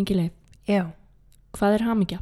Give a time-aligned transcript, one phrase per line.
[0.00, 0.32] Ingileif,
[0.64, 0.86] Já,
[1.52, 2.20] hvað er hamingja?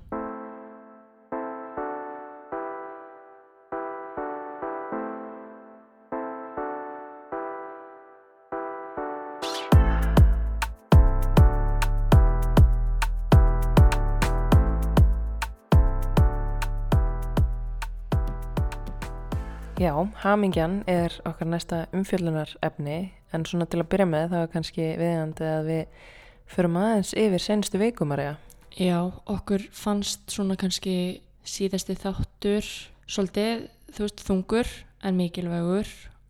[19.79, 24.55] já, hamingjan er okkar næsta umfjöllunar efni en svona til að byrja með það er
[24.57, 26.09] kannski viðjandi að við
[26.49, 28.37] förum aðeins yfir senstu vikumarja.
[28.79, 32.66] Já, okkur fannst svona kannski síðasti þáttur
[33.09, 34.69] svolítið, þú veist, þungur
[35.09, 35.88] en mikilvægur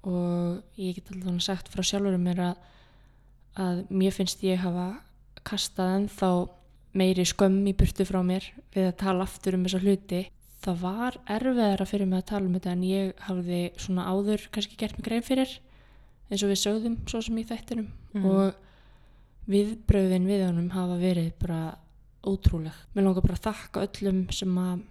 [0.09, 2.57] og ég get alltaf sagt frá sjálfurum mér að,
[3.59, 5.01] að mér finnst ég hafa
[5.49, 6.31] kastað ennþá
[6.99, 10.23] meiri skömm í burtu frá mér við að tala aftur um þessa hluti.
[10.65, 14.79] Það var erfiðara fyrir mig að tala um þetta en ég hafði svona áður kannski
[14.81, 15.53] gert mig grein fyrir
[16.31, 18.25] eins og við sögðum svo sem í þættinum Mhm.
[18.27, 18.55] og
[19.49, 21.61] viðbröðin við honum hafa verið bara
[22.29, 22.75] ótrúleg.
[22.95, 24.83] Mér langar bara að þakka öllum sem að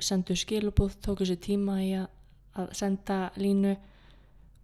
[0.00, 2.08] sendu skilabúð, tóku sér tíma í að,
[2.76, 3.76] senda línu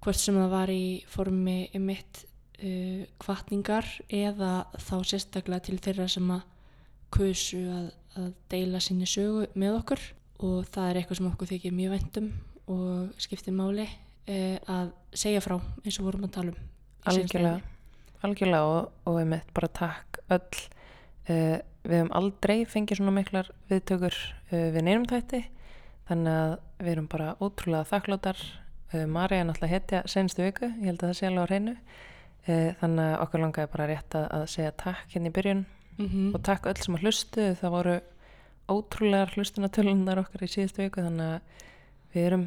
[0.02, 6.32] hvort sem það var í formi mitt uh, kvartningar eða þá sérstaklega til þeirra sem
[6.34, 6.42] að
[7.14, 7.86] kusu að,
[8.18, 10.02] að deila sinni sögu með okkur
[10.46, 12.28] og það er eitthvað sem okkur þykir mjög vendum
[12.74, 16.68] og skiptir máli uh, að segja frá eins og vorum að tala um.
[17.06, 17.75] Algjörlega.
[18.24, 20.60] Algjörlega og, og við mitt bara takk öll.
[21.26, 25.42] Uh, við hefum aldrei fengið svona miklar viðtökur uh, við neinum þætti
[26.06, 26.52] þannig að
[26.86, 28.42] við erum bara ótrúlega þakkláttar.
[28.94, 31.76] Uh, Marja er náttúrulega hetja senstu viku, ég held að það sé alveg á hreinu.
[32.46, 35.64] Þannig að okkur langaði bara rétt að, að segja takk hérna í byrjun
[35.96, 36.34] Mhm.
[36.36, 37.94] og takk öll sem að hlustu það voru
[38.68, 41.62] ótrúlegar hlustunatölunar okkar í síðustu viku þannig að
[42.12, 42.44] við erum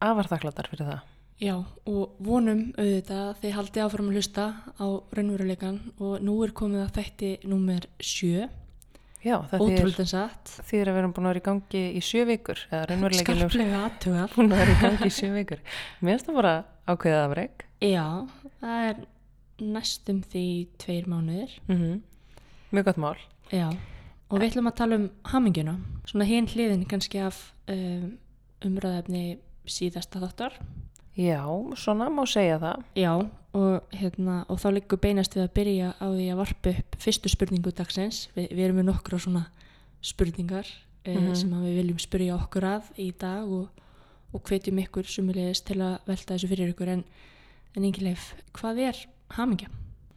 [0.00, 1.02] afar þakkláttar fyrir það
[1.36, 1.52] Já,
[1.84, 4.44] og vonum auðvitað að þið haldið áfram að hlusta
[4.80, 4.86] á
[5.18, 8.46] raunveruleikan og nú er komið að þætti númer sjö,
[9.26, 11.82] Já, það þýðir, ótrúld en satt, þýðir að við erum búin að vera í gangi
[11.98, 14.32] í sjö vikur er skarplega aðtugað.
[14.36, 15.62] búin að vera í gangi í sjö vikur
[16.00, 16.54] Mér finnst það bara
[16.86, 18.06] ákveðið afreg Já,
[18.62, 19.02] það er
[19.76, 20.46] næstum því
[20.80, 21.56] tveir mánuðir.
[21.66, 21.98] mm
[22.70, 23.18] Mjög gott mál
[23.52, 23.68] Já,
[24.30, 25.76] og við ætlum að tala um hamingjuna,
[26.08, 28.16] svona hinn hliðin kannski af um,
[28.66, 30.56] umræðefni síðasta þáttar.
[31.16, 31.40] Já,
[31.80, 33.12] svona má segja það Já,
[33.56, 37.30] og, hérna, og þá liggur beinast við að byrja á því að varpa upp fyrstu
[37.32, 38.26] spurningu dagsins.
[38.36, 39.46] Vi, við erum með nokkra svona
[40.04, 40.66] spurningar
[41.06, 41.34] mm Mhm.
[41.38, 43.68] sem við viljum spyrja okkur að í dag og,
[44.34, 46.88] og hvetjum ykkur sumulegis til að velta þessu fyrir ykkur.
[46.88, 47.04] En,
[47.76, 48.96] en Ingileif, hvað er
[49.38, 49.68] hamingja?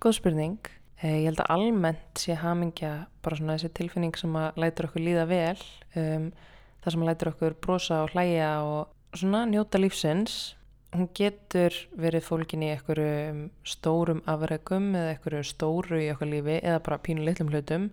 [0.02, 0.58] Góð spurning
[1.04, 5.06] eh, Ég held að almennt sé hamingja bara svona þessi tilfinning sem að lætur okkur
[5.06, 5.58] líða vel
[5.96, 6.32] um,
[6.82, 10.56] það sem að lætur okkur brosa og hlæja og svona njóta lífsins
[10.96, 16.84] hún getur verið fólkin í einhverjum stórum afregum eða einhverju stóru í okkar lífi eða
[16.86, 17.90] bara pínu litlum hlutum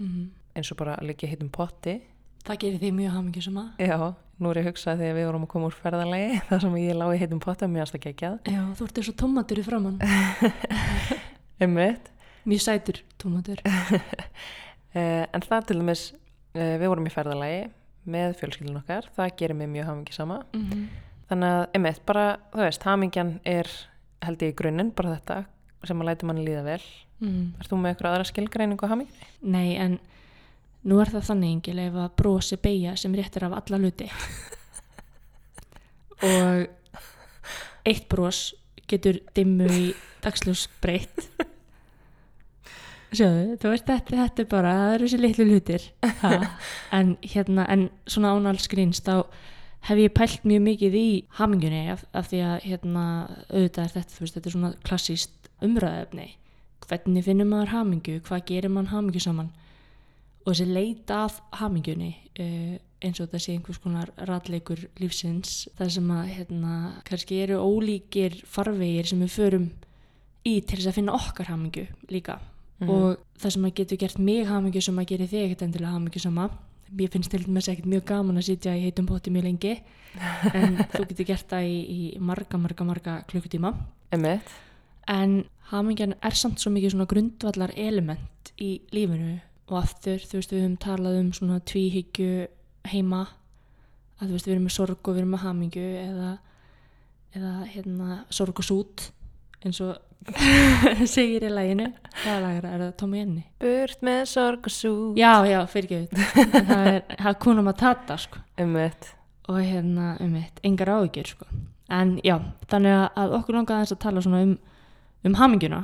[0.00, 2.00] Mm eins og bara að liggja heitum potti
[2.46, 3.82] Það gerir þig mjög hamingju sem að.
[3.84, 3.96] Já,
[4.40, 6.96] nú er ég að hugsa þegar við vorum að koma úr ferðalagi þar sem ég
[6.96, 9.64] lá í heitum potti mér aðst að gegjað Já, þú ert eins og tómatur í
[9.66, 9.98] framann.
[11.60, 12.08] Einmitt
[12.48, 13.60] Mjög sætur tómatur.
[13.68, 16.06] Uh, en það til dæmis,
[16.56, 17.60] uh, við vorum í ferðalagi
[18.10, 20.40] með fjölskyldun okkar, það gerir mig mjög hamingi sama.
[20.56, 20.86] Mm -hmm.
[21.30, 23.70] Þannig að, einmitt, bara, þú veist, hamingjan er,
[24.26, 25.36] held ég í grunninn, bara þetta
[25.86, 26.80] sem að læta manni líða vel.
[27.22, 27.44] mm.
[27.60, 29.28] Er þú með eitthvað aðra skilgreiningu á hamingju?
[29.54, 29.98] Nei, en
[30.90, 34.08] nú er það þannig engileg að brosi beigja sem réttir af alla hluti.
[36.30, 36.66] og
[37.88, 38.42] eitt bros
[38.90, 39.86] getur dimmu í
[40.24, 41.28] dagsljós breytt.
[43.10, 45.86] Sjáðu, þú veist, þetta, þetta er bara, það eru þessi litlu hlutir.
[46.22, 46.34] Ha.
[46.98, 49.24] En hérna, en svona ánalskrýnst þá
[49.88, 51.08] hef ég pælt mjög mikið í
[51.38, 53.04] hamingunni af, af því að hérna,
[53.48, 56.28] auðvitað er þetta, veist, þetta er svona klassíst umræðefni.
[56.90, 58.20] Hvernig finnur maður hamingju?
[58.26, 59.50] Hvað gerir mann hamingju saman?
[60.44, 66.10] Og þessi leita að hamingjunni uh, eins og sé einhvers konar ratleikur lífsins þar sem
[66.12, 66.74] að hérna,
[67.08, 69.68] kannski eru ólíkir farvegir sem við förum
[70.44, 72.38] í til þess að finna okkar hamingju líka
[72.88, 76.22] og það sem að getur gert mig hamingju sem að gera þig ekkert endilega hamingju
[76.22, 76.46] sama
[76.96, 79.74] mér finnst til dæmis ekkert mjög gaman að sitja í heitum potti mjög lengi
[80.54, 83.72] en þú getur gert það í, í marga, marga, marga klukkutíma.
[84.14, 84.50] Einmitt,
[85.10, 89.38] en hamingjan er samt svo mikið svona grundvallar element í lífinu
[89.70, 92.48] og aftur, þú veist, við höfum talað um svona tvíhyggju
[92.90, 93.22] heima
[94.18, 96.30] að þú veist, við erum með sorg og við erum með hamingju eða,
[97.38, 99.06] eða hérna, sorg og sút
[99.64, 99.96] eins og
[101.14, 101.86] segir í læginu
[102.22, 104.92] það lagar er það Tommy Jenny burt með sorg og sú.
[105.18, 106.26] já, já, fyrir ekki
[106.66, 109.08] það er, það kunum að tata sko Einmitt,
[109.48, 111.48] og hérna um eitt, engar áhyggjur sko.
[111.90, 112.36] en já,
[112.70, 114.52] þannig að- okkur langaði aðeins að tala svona um,
[115.24, 115.80] um hamingjuna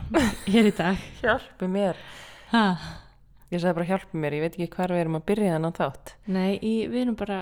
[0.47, 1.97] hér í dag hjálpi mér.
[2.53, 2.67] ha,
[3.55, 6.11] Ég sagði bara hjálpa mér, ég veit ekki hvar við erum að byrja þennan þátt.
[6.35, 7.37] Nei, í, við erum bara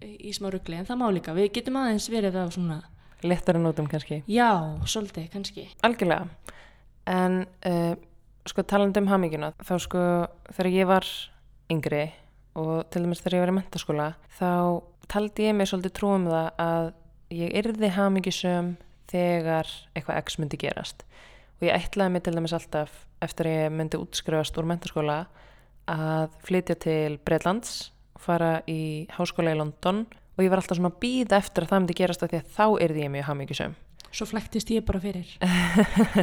[0.00, 1.34] í smá rugli, en það má líka.
[1.36, 2.78] Við getum aðeins verið á svona,
[3.22, 4.22] Lettara nótum kannski.
[4.26, 4.50] já,
[4.86, 5.66] svolítið, kannski.
[5.82, 6.28] Algjörlega.
[7.10, 7.94] En uh,
[8.48, 10.04] sko talandi um haminguna, þá sko
[10.54, 11.08] þegar ég var
[11.70, 12.06] yngri
[12.58, 14.08] og til dæmis þegar ég var í mentaskóla,
[14.38, 14.50] þá
[15.10, 16.88] taldi ég mig svolítið trúum það að
[17.34, 18.74] ég yrði hamingisum
[19.10, 21.04] þegar eitthvað x myndi gerast.
[21.60, 25.18] Og ég ætlaði mig til dæmis alltaf eftir að ég myndi útskrifast úr mentaskóla
[25.90, 27.90] að flytja til Breitlands,
[28.20, 30.04] fara í háskóla í London
[30.40, 32.52] og ég var alltaf svona að býða eftir að það myndi gerast af því að
[32.56, 33.74] þá yrði ég mjög hamingisum.
[34.10, 35.28] Svo flæktist ég bara fyrir.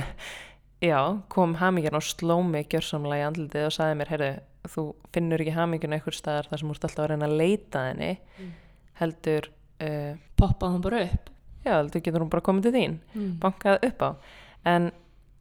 [0.81, 0.99] Já,
[1.33, 4.27] kom hamingjan og sló mig gjörsamlega í andlitið og sagði mér, heyrðu,
[4.69, 4.83] þú
[5.15, 7.87] finnur ekki hamingjan einhver staðar þar sem þú ert alltaf að reyna að leita að
[7.93, 8.51] henni, Mm.
[8.99, 9.47] heldur,
[9.81, 11.29] uh, Poppaði hún bara upp.
[11.65, 13.31] já, heldur getur hún bara komið til þín, Mm.
[13.39, 14.09] bankað upp á.
[14.65, 14.91] En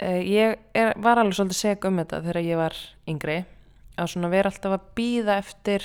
[0.02, 2.74] uh, ég er, var alveg svolítið seg um þetta þegar ég var
[3.06, 3.44] yngri,
[3.98, 5.82] að svona vera alltaf að býða eftir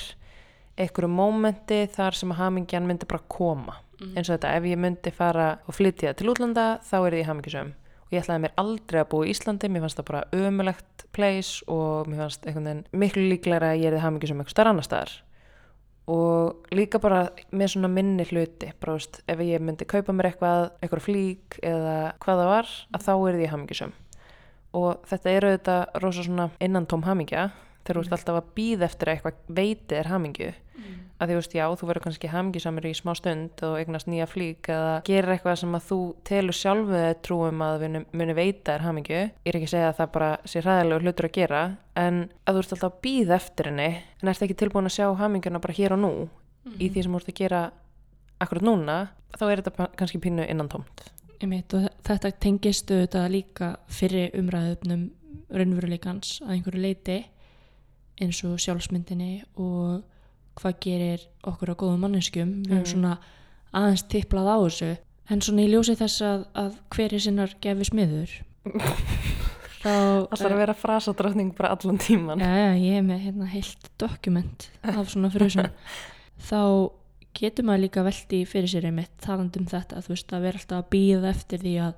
[0.80, 3.80] einhverju mómenti þar sem hamingjan myndi bara koma.
[4.02, 4.16] Mm.
[4.18, 7.74] eins og þetta, ef ég myndi fara og flytja til útlanda, þá er ég hamingisum
[8.12, 11.68] og ég ætlaði mér aldrei að búa í Íslandi mér fannst það bara ömulegt place
[11.72, 15.14] og mér fannst einhvern veginn miklu líklega að ég er hamingisum eitthvað starf annar staðar
[16.12, 17.22] og líka bara
[17.56, 21.98] með svona minni hluti bara, veist, ef ég myndi kaupa mér eitthvað eitthvað flík eða
[22.26, 23.94] hvað það var að þá er ég hamingisum
[24.82, 27.52] og þetta eru þetta rosa svona innantóm hamingja
[27.86, 30.52] þegar þú ert alltaf að býða eftir að eitthvað veiti er hamingju.
[31.22, 34.70] Að því veist já, þú verður kannski hamingjusamur í smá stund og eignast nýja flík
[34.74, 39.20] eða gerir eitthvað sem að þú telur sjálfu trúum að muni, muni veita er hamingju.
[39.30, 41.62] Ég er ekki að segja að það bara sé ræðilegu hlutur að gera
[42.02, 45.06] en að þú ert alltaf að býða eftir henni en ert ekki tilbúin að sjá
[45.22, 46.14] hamingjuna bara hér og nú
[46.82, 47.62] í því sem þú ert að gera
[48.42, 48.98] akkurat núna,
[49.38, 50.48] þá er þetta kannski pínu
[51.78, 55.08] og þetta tengist auðvitað líka fyrir umræðupnum
[55.52, 57.18] raunveruleikans að einhverju leiti
[58.22, 60.02] eins og sjálfsmyndinni og
[60.60, 62.52] hvað gerir okkur á góðum manneskjum.
[62.68, 62.92] Við höfum Mm.
[62.92, 63.18] svona
[63.74, 64.92] aðeins tiplað á þessu.
[65.32, 68.32] En svona í ljósi þess að, að hver er sinnar gefi smiður
[69.82, 69.92] þá
[70.30, 74.68] Alltaf að vera frasadráttning bara allan tíman Já, já, ég er með hérna heilt dokument
[74.84, 75.70] af svona frusum
[76.50, 76.60] þá
[77.38, 80.82] getur maður líka velti fyrir sér einmitt talandi um þetta, þú veist, að vera alltaf
[80.84, 81.94] að býða eftir því að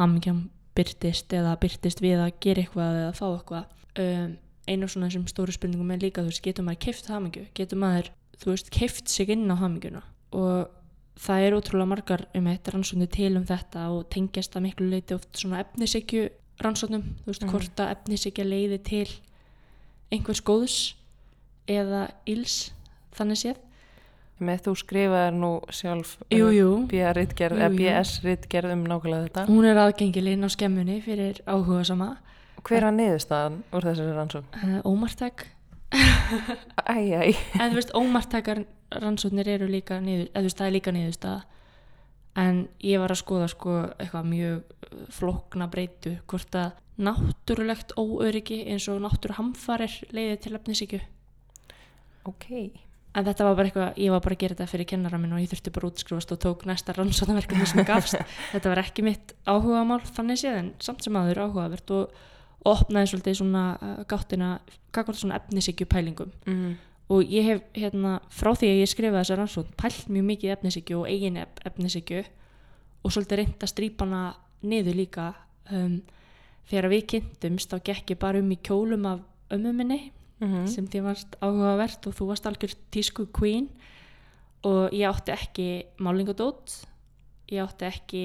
[0.00, 0.40] hamingjan
[0.74, 3.64] byrtist eða byrtist við að gera eitthvað eða fá eitthvað.
[4.02, 4.32] Um,
[4.68, 8.10] einu svona þessum stóru spurningum er líka, þú veist, getur maður keift hamingju, getur maður,
[8.38, 10.02] þú veist, keift sig inn á hamingjuna?
[10.32, 10.68] Og
[11.22, 15.14] það er ótrúlega margar um eitt rannsóknir til um þetta og tengjast að miklu leiti
[15.14, 16.28] oft svona efnisekju
[16.62, 17.50] rannsóknum, þú veist, Mhm.
[17.50, 19.08] hvort að efnisekja leiði til
[20.12, 20.94] einhvers góðs
[21.68, 22.72] eða ills,
[23.14, 23.56] þannig séð.
[24.42, 26.16] Með þú skrifaðir nú sjálf.
[27.70, 29.46] BS-ritgerð um nákvæmlega þetta.
[29.46, 32.18] Hún er aðgengileg inn á skemmunni fyrir áhuga sama
[32.60, 34.58] hver var niðurstaðan úr þessari rannsók?
[34.60, 35.46] uh, ómartæk
[35.92, 38.62] Æj, æj en þú veist, ómartækar
[39.02, 41.42] rannsóknir eru líka niður, eða þú veist, það er líka niðurstaða.
[42.40, 48.62] En ég var að skoða sko eitthvað mjög uh, flókna breytu hvort að náttúrulegt óöryggi
[48.72, 51.00] eins og náttúruhamfarir leiði til efnisíkju
[52.28, 52.48] ok,
[53.12, 55.42] en þetta var bara eitthvað, ég var bara að gera þetta fyrir kennara minn og
[55.42, 58.18] ég þurfti bara að útskrifast og tók næsta rannsóknarverkefni sem gafst.
[58.52, 62.22] Þetta var ekki mitt áhugamál þannig séð en samt sem aður áhugavert og,
[62.62, 64.54] og opnaði svolítið svona uh, gáttina,
[64.94, 66.72] gagvart svona efnisíkju pælingum mm.
[67.14, 70.54] og ég hef hérna frá því að ég skrifaði þessa rannsókn pælt mjög mikið í
[70.56, 72.24] efnisíkju og eigin ef- efnisíkju
[73.02, 74.24] og svolítið reynd að strýpa hana
[74.62, 75.28] niður líka
[75.74, 76.00] um,
[76.70, 80.02] þegar við kynntumst þá gekk ég bara um í kjólum af ömmu minni
[80.42, 83.68] Mm sem því varst áhugavert og þú varst algjör tísku queen.
[84.66, 85.66] Og ég átti ekki
[86.02, 86.72] málingadót
[87.52, 88.24] ég átti ekki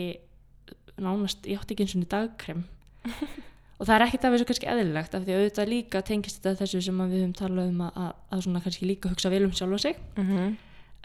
[0.97, 2.63] nánast, ég átti ekki eins og niður dagkrem
[3.77, 6.63] og það er ekkert af þessu kannski eðlilegt af því að auðvitað líka tengist þetta
[6.63, 9.79] þessu sem við höfum talað um að, að, svona kannski líka hugsa vel um sjálfa
[9.83, 9.99] sig.
[10.17, 10.55] -hmm.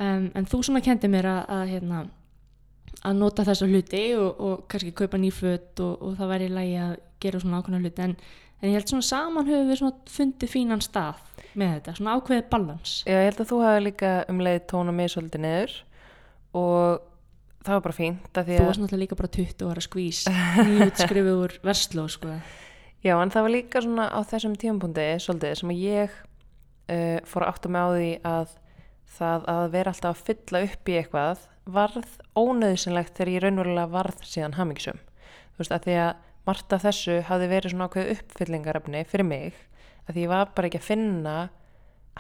[0.07, 2.05] um, en þú svona kendi mér að, að hérna
[3.03, 6.75] að nota þessa hluti og, og kannski kaupa nýföt og, og það væri í lagi
[6.79, 8.03] að gera svona ákveðna hluti.
[8.03, 8.17] En,
[8.63, 11.21] en ég held svona saman höfum við svona fundið fínan stað
[11.59, 14.95] með þetta, svona ákveðið balans Já, ég held að þú hafi líka um leið tóna
[14.97, 15.75] mig svolítið niður
[16.53, 17.12] og
[17.63, 22.09] það var bara fínt þú varst náttúrulega líka bara 20 ára skvís nýjútskrifuð úr versló
[22.11, 22.35] sko.
[23.07, 27.47] Já, en það var líka svona á þessum tímapunkti svolítið sem að ég uh, fór
[27.47, 28.53] að átta mig á því að
[29.13, 34.23] það að vera alltaf að fylla upp í eitthvað varð ónöðsynlegt þegar ég raunverulega varð
[34.27, 35.01] síðan hamingisum.
[35.53, 36.13] Þú veist, að því að
[36.49, 39.59] margt af þessu hafði verið svona ákveð uppfyllingarefni fyrir mig
[40.07, 41.35] að því ég var bara ekki að finna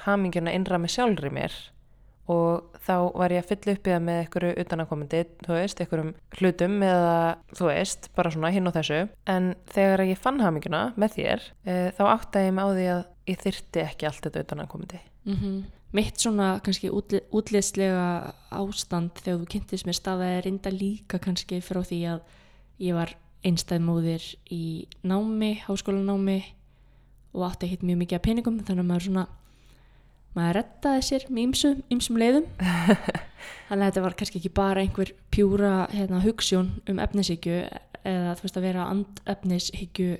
[0.04, 1.56] hamingjuna innra með sjálfri mér
[2.30, 6.12] og þá var ég að fylla upp í það með einhverju utanakomandi, þú veist, einhverjum
[6.38, 7.16] hlutum eða,
[7.58, 9.00] þú veist, bara svona hinn og þessu.
[9.32, 13.04] En þegar ég fann haminguna með þér, e, þá áttaði ég mig á því að
[13.32, 15.06] ég þyrti ekki allt þetta utanakomandi.
[15.26, 15.38] Mm
[15.92, 21.82] Mitt svona kannski útli, útlýslega ástand þegar þú kynntist mér stafaði reynda líka kannski frá
[21.84, 22.22] því að
[22.80, 23.12] ég var
[23.44, 26.38] einstæðmóðir í námi, háskólanámi
[27.36, 29.26] og átti ekkert mjög mikið að peningum þannig að maður svona
[30.36, 32.46] maður rettaði sér með ymsum, ymsum leiðum
[33.68, 37.62] þannig að þetta var kannski ekki bara einhver pjúra hérna, hugssjón um efnishyggju
[38.02, 40.18] eða þú veist að vera andefnishyggju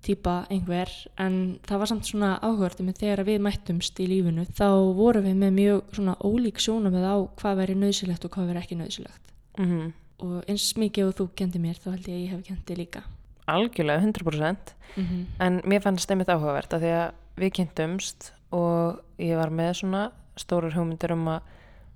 [0.00, 0.88] týpa einhver
[1.20, 5.36] en það var samt svona áhugverdi með þegar við mættumst í lífinu þá vorum við
[5.42, 9.26] með mjög svona ólík sjónum með á hvað veri nöðsilegt og hvað veri ekki nöðsilegt
[9.58, 9.92] Mm -hmm.
[10.24, 13.02] og eins mikið og þú kendi mér þá held ég að ég hef kendi líka
[13.46, 14.56] Algjörlega, 100%.
[14.96, 15.24] mm -hmm.
[15.40, 20.02] En mér fannst einmitt áhugavert að því að við kynntumst og ég var með svona
[20.40, 21.40] stórar hugmyndir um að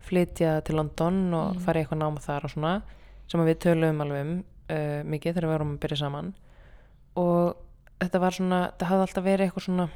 [0.05, 1.61] flytja til London og Mhm.
[1.65, 2.83] fara í eitthvað náma þar og svona
[3.29, 4.33] sem við töluðum alveg um
[4.71, 6.35] uh, mikið þegar við vorum að byrja saman
[7.17, 7.57] og
[8.01, 9.89] þetta var svona, þetta hafði alltaf verið eitthvað svona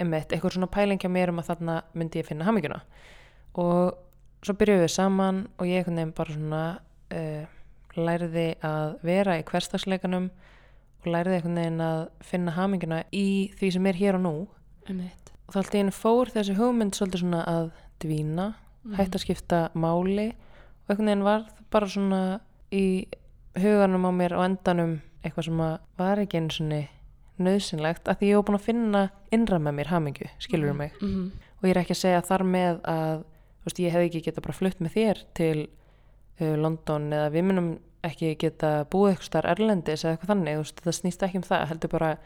[0.00, 2.80] einmitt, eitthvað svona pælingja mér um að þarna myndi ég finna hamingjuna
[3.60, 3.94] og
[4.46, 6.62] svo byrjuðum við saman og ég einhvern veginn bara svona
[7.12, 7.44] uh,
[7.96, 10.30] læriði að vera í hverstagsleikanum
[11.00, 12.00] og læriði einhvern veginn að
[12.30, 13.26] finna hamingjuna í
[13.58, 14.34] því sem er hér og nú
[14.88, 15.19] Einmitt.
[15.50, 17.70] Og þá alltaf einu fór þessi hugmynd svolítið svona að
[18.04, 18.54] dvína
[18.84, 18.94] Mhm.
[18.96, 22.40] hægt að skipta máli og einhvern veginn var bara svona
[22.72, 23.04] í
[23.58, 25.58] huganum á mér og endanum eitthvað sem
[25.98, 26.78] var ekki einu svona
[27.40, 29.02] nöðsynlegt að því ég var búin að finna
[29.32, 31.32] innra með mér hamingju, skilur mig Mhm.
[31.58, 33.24] og ég er ekki að segja þar með að
[33.66, 35.68] veist, ég hefði ekki geta bara flutt með þér til
[36.40, 40.80] uh, London eða við munum ekki geta búið eitthvað starf erlendis eða eitthvað þannig, veist,
[40.80, 42.18] það snýst ekki um það heldur bara,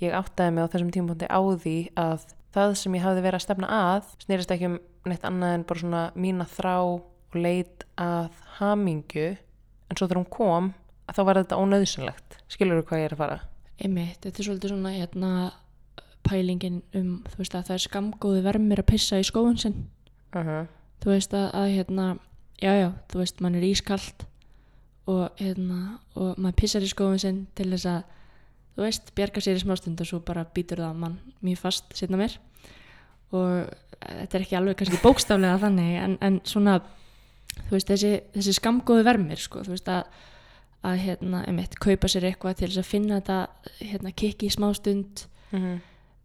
[0.00, 3.44] ég áttaði mig á þessum tímapunkti á því að það sem ég hafði verið að
[3.46, 4.78] stefna að snýrist ekki um
[5.08, 10.30] neitt annað en bara svona mína þrá og leit að hamingju en svo þegar hún
[10.34, 10.72] kom
[11.06, 13.38] að þá var þetta ónöðsynlegt skilur þú hvað ég er að fara?
[13.80, 15.30] Einmitt, þetta er svolítið svona hérna,
[16.26, 19.86] pælingin um þú veist að það er skamgóði vermir að pissa í skóun sinn
[20.30, 20.66] Uh -huh.
[21.02, 22.18] þú veist að, að hérna,
[22.62, 24.26] já já, þú veist mann er ískalt
[25.06, 28.02] og hérna og maður pissar í skóun sinn til þess að
[28.80, 32.16] þú veist, bjarga sér í smástund og svo bara býtur það mann mjög fast sérna
[32.16, 32.38] mér
[33.36, 33.68] og
[34.00, 36.78] þetta er ekki alveg kannski bókstaflega þannig en, en svona
[37.68, 40.08] þú veist, þessi, þessi skamgóði vermir sko, þú veist að
[40.80, 43.38] að hérna, einmitt, kaupa sér eitthvað til þess að finna þetta
[43.92, 45.78] hérna, kikki í smástund Uh -huh.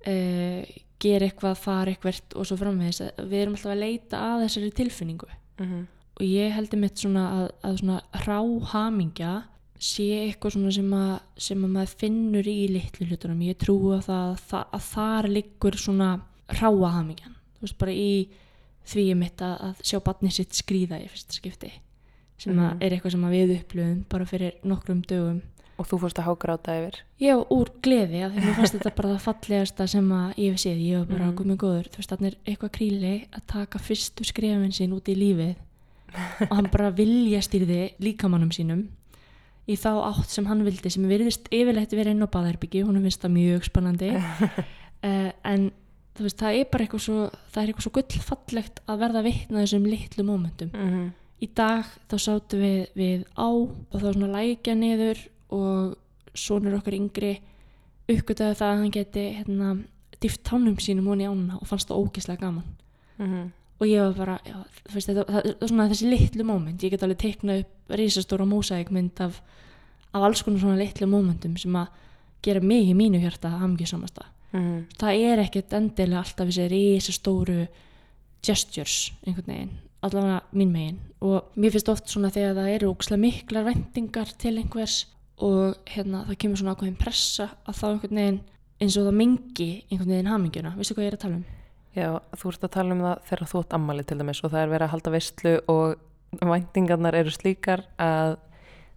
[0.07, 0.65] uh,
[1.01, 5.27] gera eitthvað, fara eitthvað og svo framvegis, við erum alltaf að leita að þessari tilfinningu
[5.59, 5.85] Uh -huh.
[6.19, 9.43] og ég heldur mitt svona að, að svona ráhamingja
[9.79, 11.13] sé eitthvað svona sem að,
[11.47, 16.09] sem að maður finnur í litlu hlutunum, ég trú að það, að þar liggur svona
[16.55, 18.11] ráhamingjan, þú veist bara í
[18.85, 21.71] því ég mitt að, að sjá batni sitt skrýða í fyrsta skipti
[22.37, 22.63] sem Mhm.
[22.65, 25.41] að er eitthvað sem að við upplöfum bara fyrir nokkrum dögum.
[25.77, 27.01] Og þú fórst að hágráta yfir?
[27.19, 30.59] Já, úr gleði, af því mér fannst þetta bara það fallegasta sem að ég hef
[30.61, 31.35] séð, ég var bara mm.
[31.35, 35.15] guðmið góður, þú veist, þannig er eitthvað kríli að taka fyrstu skrefin sín út í
[35.19, 35.55] lífið.
[36.47, 38.85] Og hann bara vilja stýrði líkamannum sínum
[39.65, 43.23] í þá átt sem hann vildi sem virðist yfirleitt verið inn á baðherbyggi, hún finnst
[43.23, 44.11] það mjög spennandi.
[44.15, 45.71] Uh, en
[46.19, 47.17] veist, það er bara eitthvað svo
[47.53, 50.71] það er eitthvað svo gullfallegt að verða vitna þessum litlu mómentum.
[50.71, 51.09] Mm -hmm.
[51.41, 55.19] í dag þá sátum við, við á og þá svona lækja niður
[55.49, 55.97] og
[56.35, 57.33] sonur okkar yngri
[58.11, 59.75] uppgötaði það að hann geti hérna,
[60.21, 64.55] dýft tánum sínum honi ána og fannst það ógislega gaman og ég var bara, já,
[64.87, 68.45] þú veist, þetta, það, það svona þessi litlu móment, ég get alveg teiknað upp risastóra
[68.47, 69.41] mósækmynd af,
[70.15, 71.87] af alls konar svona litlu mómentum sem að
[72.45, 74.85] gera mig í mínu hjarta hamgjusamasta Mhm.
[75.01, 77.65] það er ekkert endilega alltaf þessi risastóru
[78.45, 79.71] gestures einhvern veginn,
[80.05, 84.53] allavega mín megin og mér finnst oft svona þegar það eru ókslega miklar vendingar til
[84.61, 85.05] einhvers
[85.43, 88.39] og hérna það kemur svona ákveðin pressa að þá einhvern veginn
[88.79, 91.45] eins og það mingi einhvern veginn hamingjuna, veistu hvað ég er að tala um?
[91.95, 94.61] Já, þú ert að tala um það þegar þú ert ammali til dæmis og það
[94.61, 98.35] er verið að halda veistlu og væntingarnar eru slíkar að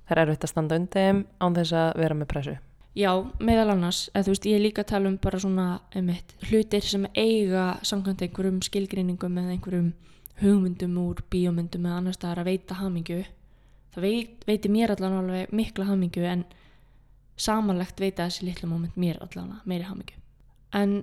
[0.09, 2.57] það er erfitt að standa undir án þess að vera með pressu.
[2.99, 6.33] Já, meðal annars, eða þú veist, ég er líka að tala um bara svona einmitt,
[6.49, 9.93] hlutir sem eiga samkvæmt einhverjum skilgreiningum eða einhverjum
[10.41, 13.21] hugmyndum úr bíómyndum eða annars staðar að veita hamingju.
[13.95, 16.45] Það veit, veitir mér allan alveg mikla hamingju en
[17.39, 20.19] samanlegt veita þessi litlu moment mér allan meiri hamingju.
[20.75, 20.99] En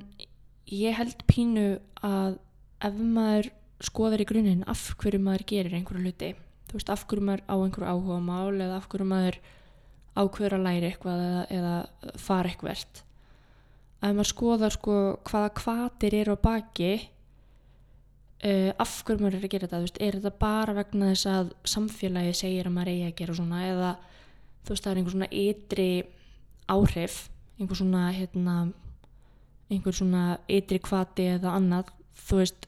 [0.71, 1.67] ég held pínu
[2.05, 2.39] að
[2.85, 3.51] ef maður
[3.85, 6.31] skoðar í grunninn af hverju maður gerir einhverju hluti,
[6.69, 9.39] þú veist, af hverju maður á einhverju áhuga mál eða af hverju maður
[10.15, 13.03] ákveður að læra eitthvað eða, eða fara eitthvert.
[13.99, 14.95] Að maður skoðar sko
[15.27, 16.91] hvaða kvatir eru á baki
[18.45, 21.53] uh, af hverju maður er að gera þetta, veist, er þetta bara vegna þess að
[21.75, 23.91] samfélagið segir að maður eigi að gera svona eða
[24.65, 25.89] þú veist, það er einhver svona ytri
[26.71, 27.19] áhrif,
[27.59, 28.55] einhver svona hérna,
[29.71, 31.91] einhver svona ytri kvati eða annað,
[32.27, 32.67] þú veist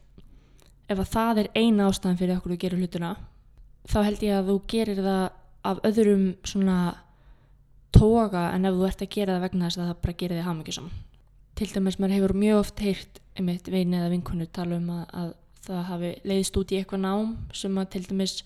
[0.88, 3.10] ef að það er eina ástæðan fyrir okkur að gera hlutina
[3.88, 5.24] þá held ég að þú gerir það
[5.68, 6.78] af öðrum svona
[7.94, 10.48] toga en ef þú ert að gera það vegna þess að það bara gerir þig
[10.48, 10.88] hamingjusam
[11.58, 15.30] til dæmis maður hefur mjög oft heyrt einmitt veini eða vinkonu tala um að, að
[15.68, 18.36] það hafi leiðist út í eitthvað nám sem að til dæmis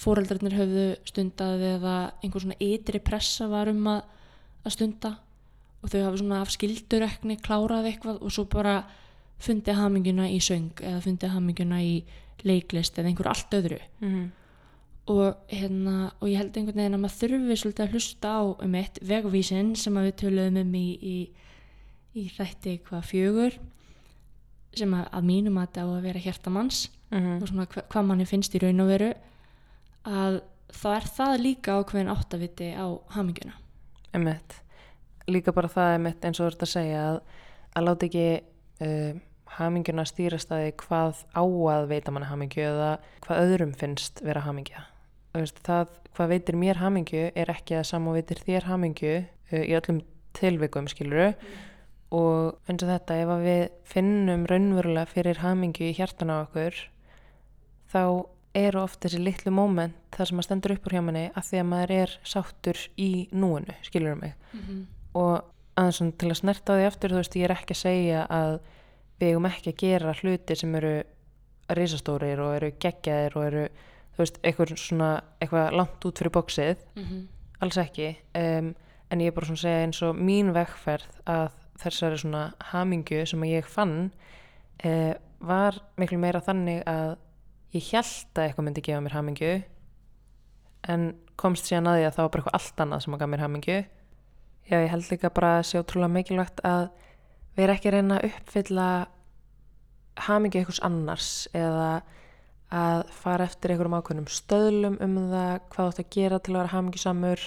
[0.00, 4.00] fóreldrarnir höfðu stundað eða einhver svona ytri pressa var um að,
[4.64, 5.14] að stunda
[5.80, 8.82] og þau hafi svona af skildurekni klárað eitthvað og svo bara
[9.40, 11.94] fundið haminguna í söng eða fundið haminguna í
[12.44, 13.80] leiklist eða einhver allt öðru.
[14.04, 14.28] Mm
[15.10, 18.76] og, hérna, og ég held einhvern veginn að maður þurfi svolítið að hlusta á um
[18.78, 21.16] eitt vegvísin sem að við töluðum um í, í,
[22.20, 23.58] í þætti hvað fjögur
[24.76, 28.28] sem að, að mínum að þetta á að vera hjertamanns og svona hva, hvað manni
[28.28, 29.10] finnst í raun og veru
[30.06, 33.56] að þá er það líka ákveðin áttaviti á haminguna
[34.14, 34.56] Emmett.
[35.30, 37.18] Líka bara það emmett eins og þú ert að segja að,
[37.76, 38.26] að láta ekki
[38.86, 39.20] uh,
[39.56, 41.42] haminguna stýrast að því hvað á
[41.74, 42.90] að veita manni hamingju eða
[43.26, 44.86] hvað öðrum finnst vera hamingja.
[45.34, 49.74] Veist, það hvað veitir mér hamingju er ekki að saman veitir þér hamingju uh, í
[49.78, 50.02] öllum
[50.36, 51.32] tilvikum skiluru
[52.14, 56.78] og eins og þetta ef að við finnum raunverulega fyrir hamingju í hjartan á okkur
[57.90, 58.02] þá
[58.58, 61.60] eru oft þessi litlu móment þar sem maður stendur upp úr hjá manni að því
[61.60, 64.80] að maður er sáttur í núinu, skilur mig mm -hmm.
[65.18, 65.40] Og
[65.80, 68.58] aðeins til að snerta því aftur, þú veist, ég er ekki að segja að
[69.20, 70.94] við eigum ekki að gera hluti sem eru
[71.70, 73.64] risastórir og eru geggjaðir og eru,
[74.16, 76.86] þú veist, eitthvað svona, eitthvað langt út fyrir bóksið
[77.60, 78.74] alls ekki um,
[79.10, 81.50] en ég er bara svona að segja eins og mín vegferð að
[81.80, 84.12] þessari svona hamingju sem ég fann
[84.84, 87.16] uh, var miklu meira þannig að
[87.76, 89.52] ég held að eitthvað myndi gefa mér hamingju
[90.88, 93.30] en komst síðan að því að það var bara eitthvað allt annað sem að gaf
[93.32, 93.78] mér hamingju
[94.70, 96.88] já ég held líka bara að sé ótrúlega mikilvægt að
[97.58, 98.88] vera ekki að reyna að uppfylla
[100.26, 101.90] hamingju einhvers annars eða
[102.70, 106.58] að fara eftir einhverjum ákveðnum stöðlum um það hvað þú ætti að gera til að
[106.60, 107.44] vera hamingjusamur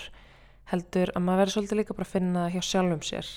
[0.73, 3.29] heldur að maður verður svolítið líka bara að finna hjá sjálfum sér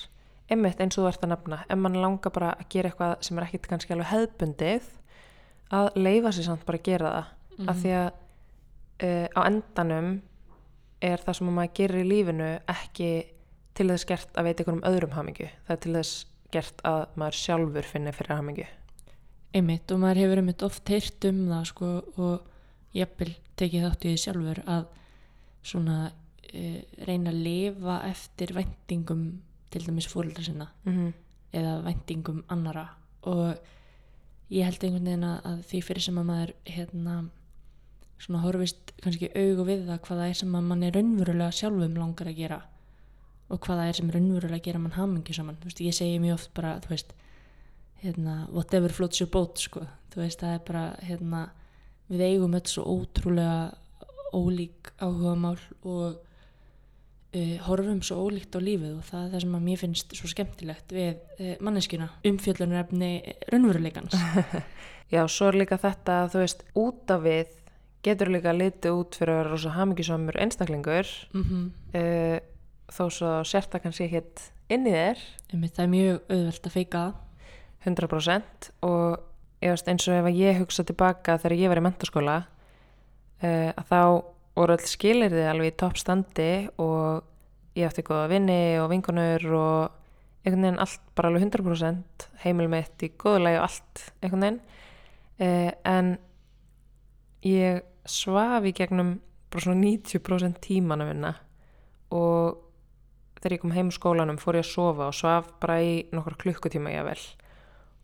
[0.51, 3.39] einmitt eins og þú ert að nefna ef mann langar bara að gera eitthvað sem
[3.39, 4.91] er ekkit kannski alveg hefðbundið
[5.77, 7.69] að leifa sér samt bara að gera það Mhm.
[7.71, 8.07] af því að
[9.07, 10.09] uh, á endanum
[11.01, 13.07] er það sem maður gerir í lífinu ekki
[13.77, 15.47] til þess gert að veita einhverjum öðrum hamingju.
[15.67, 16.13] Það er til þess
[16.55, 18.67] gert að maður sjálfur finni fyrir hamingju.
[19.57, 24.11] Einmitt og maður hefur einmitt oft heyrt um það sko og jafnvel tekið þátt í
[24.11, 24.85] því sjálfur að
[25.67, 29.25] svona uh, reyna að lifa eftir væntingum
[29.73, 31.13] til dæmis fóreldra sinna mm -hmm.
[31.53, 32.87] eða væntingum annara
[33.23, 33.57] og
[34.49, 37.29] ég held einhvern veginn að, því fyrir sem að maður hérna
[38.17, 41.97] svona horfist kannski augu við það hvað það er sem að mann er raunverulega sjálfum
[41.97, 42.61] langar að gera
[43.47, 45.57] og hvað það er sem raunverulega gera mann hamingi saman.
[45.63, 47.13] Veist, ég segi mjög oft bara, veist
[48.03, 49.85] hérna, whatever floats your boat sko,
[50.17, 51.43] veist, það er bara hérna,
[52.11, 53.75] við eigum öll svo ótrúlega
[54.35, 56.17] ólík áhugamál og
[57.37, 60.31] uh, horfum svo ólíkt á lífið og það er það sem að mér finnst svo
[60.31, 62.09] skemmtilegt við uh, manneskjuna.
[62.27, 63.11] Umfjöllunarefni
[63.53, 64.17] raunveruleikans.
[65.13, 67.55] Já, svo er líka þetta að þú veist, út af við
[68.03, 71.17] getur líka litið út fyrir að vera rosa hamingjusamur einstaklingur.
[71.33, 72.37] Mm uh,
[72.93, 75.23] þó svo sért það kannski ekkit inn í þér.
[75.51, 77.23] Það er mjög auðvelt að feika það.
[77.87, 79.19] 100% og
[79.61, 83.85] veist eins og ef að ég hugsa tilbaka þegar ég var í mentaskóla uh, að
[83.89, 84.01] þá
[84.57, 89.97] voru öll skilirði alveg í toppstandi og ég átti góða vinni og vingunur og
[90.43, 94.61] einhvern veginn allt bara alveg 100% heimil mitt í góðulegi og allt einhvern veginn.
[95.37, 96.15] Uh, en
[97.45, 99.17] ég svaf í gegnum
[99.51, 101.35] bara svona 90% tímana minna
[102.13, 102.66] og
[103.39, 106.37] þegar ég kom heim úr skólanum fór ég að sofa og svaf bara í nokkar
[106.43, 107.23] klukkutíma ég vel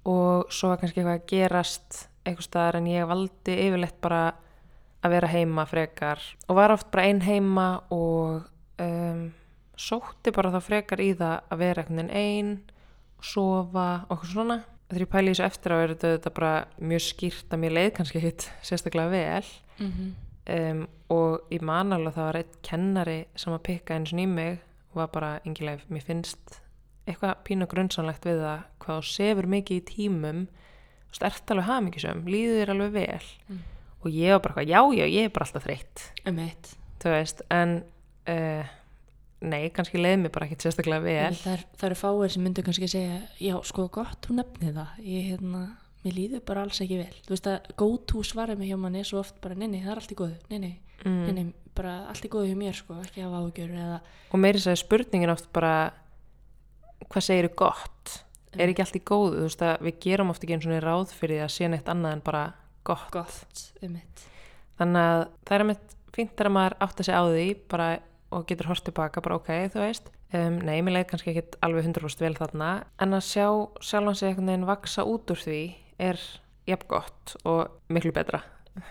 [0.10, 4.24] og svo var kannski eitthvað að gerast eitthvað staðar en ég valdi yfirleitt bara
[5.04, 8.44] að vera heima frekar og var oft bara ein heima og
[8.84, 9.32] um,
[9.80, 12.52] sótti bara þá frekar í það að vera einhvern veginn ein
[13.18, 14.60] og sofa og eitthvað svona.
[14.90, 18.22] Þegar ég pæli þessu eftir á er þetta bara mjög skýrt að mér leið kannski
[18.22, 19.48] hitt sérstaklega vel.
[19.80, 20.12] Mm -hmm.
[20.56, 24.20] um, og ég man alveg að það var einn kennari sem að pikka eins og
[24.20, 24.60] í mig
[24.94, 26.60] og var bara yngileg, mér finnst
[27.04, 30.46] eitthvað pínu grunnsanlegt við það hvað þú sefur mikið í tímum
[31.10, 33.28] og stert alveg hamingisum, líður þér alveg vel.
[33.50, 33.62] Mm.
[34.04, 36.08] og ég var bara, eitthvað, já, já, ég er bara alltaf þreytt.
[36.28, 37.78] Emmett þú veist, en
[38.32, 38.74] uh,
[39.44, 41.40] nei, kannski leið mér bara ekkit sérstaklega vel.
[41.42, 45.02] það, það eru fáir sem myndu kannski segja já, sko gott, hún nefni það.
[45.04, 45.66] Ég, hérna,
[46.06, 47.20] mér líður bara alls ekki vel.
[47.26, 49.82] Þú veist að go to svarið mig hjá manni er svo oft bara nei, nei,
[49.84, 51.20] það er allt í góðu, nei, nei, mm.
[51.28, 54.00] nei, nei bara allt í góðu hjá mér sko, ekki hafa áhugjur eða
[54.34, 55.74] og meiri sæði spurningin oft bara
[57.10, 58.20] hvað segir gott?
[58.54, 61.16] Er ekki allt í góðu, þú veist að við gerum oft ekki eins og ráð
[61.18, 62.44] fyrir því að sé neitt annað en bara
[62.86, 63.98] gott, gott um
[64.80, 67.88] þannig að það er mitt fínt þegar maður átt að segja á því bara,
[68.34, 70.12] og getur hort tilbaka, bara ok, þú veist.
[70.34, 72.70] Um, nei, mér leið kannski ekki alveg 100% vel þarna,
[73.02, 73.48] en að sjá
[73.86, 75.62] sjálfan sig einhvern veginn vaksa út úr því
[76.02, 76.22] er
[76.70, 78.42] jafn gott og miklu betra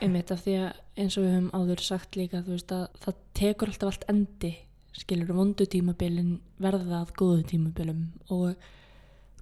[0.01, 3.25] einmitt af því að eins og við höfum áður sagt líka þú veist að það
[3.39, 4.53] tekur alltaf allt endi
[4.93, 8.69] skilur vondu tímabilin verða að góðu tímabilum og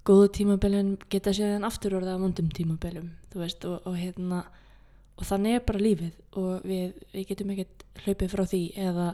[0.07, 4.45] góðu tímabilin geta séðan aftur orða að vondum tímabilum þú veist og, og hérna
[5.21, 9.07] og þannig er bara lífið og við, við getum ekkert hlaupið frá því eða,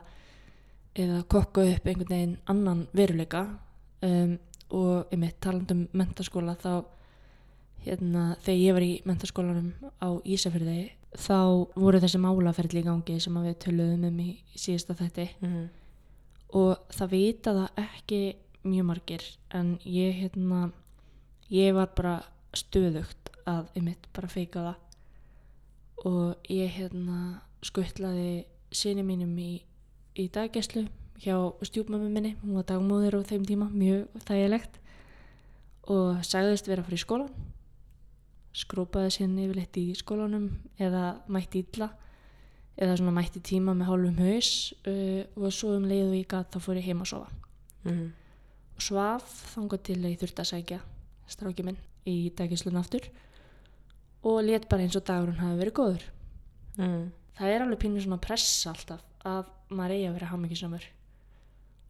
[0.95, 3.43] eða kokka upp einhvern veginn annan veruleika.
[4.05, 4.37] Um,
[4.67, 6.71] og einmitt talandum mentaskóla þá
[7.85, 9.69] hérna þegar ég var í mentaskólanum
[10.03, 11.37] á Ísafjörði þá
[11.75, 15.27] voru þessi málaferðli í gangi sem við töluðum um í síðasta þætti.
[15.41, 15.67] Mm.
[16.57, 18.19] og það vita það ekki
[18.67, 19.23] mjög margir
[19.55, 20.69] en ég hérna
[21.51, 22.21] ég var bara
[22.55, 24.77] stöðugt að einmitt bara feika það.
[26.07, 29.63] Og ég hérna skuttlaði sinni mínum í,
[30.15, 30.85] í daggæslu
[31.23, 32.35] hjá stjúpmömmu minni.
[32.43, 34.79] Hún var dagmóðir á þeim tíma mjög þægilegt.
[35.87, 37.31] Og sagðist vera fyrir skólan
[38.57, 40.47] skrópaði síðan yfirleitt í skólanum
[40.81, 41.91] eða mætti illa
[42.77, 44.49] eða svona mætti tíma með hálfum haus
[44.89, 47.29] uh, og svo um leið og ég gat þá fór ég heim að sofa
[47.87, 48.09] Mm.
[48.75, 50.79] og svaf þangað til að ég þurfti að sækja
[51.31, 51.77] stráki minn
[52.09, 53.05] í dagislun aftur
[54.27, 56.03] og let bara eins og dagurinn hafi verið góður
[56.77, 57.05] Mm.
[57.37, 60.83] það er alveg pínu svona pressa alltaf að maður eigi að vera hamingisamur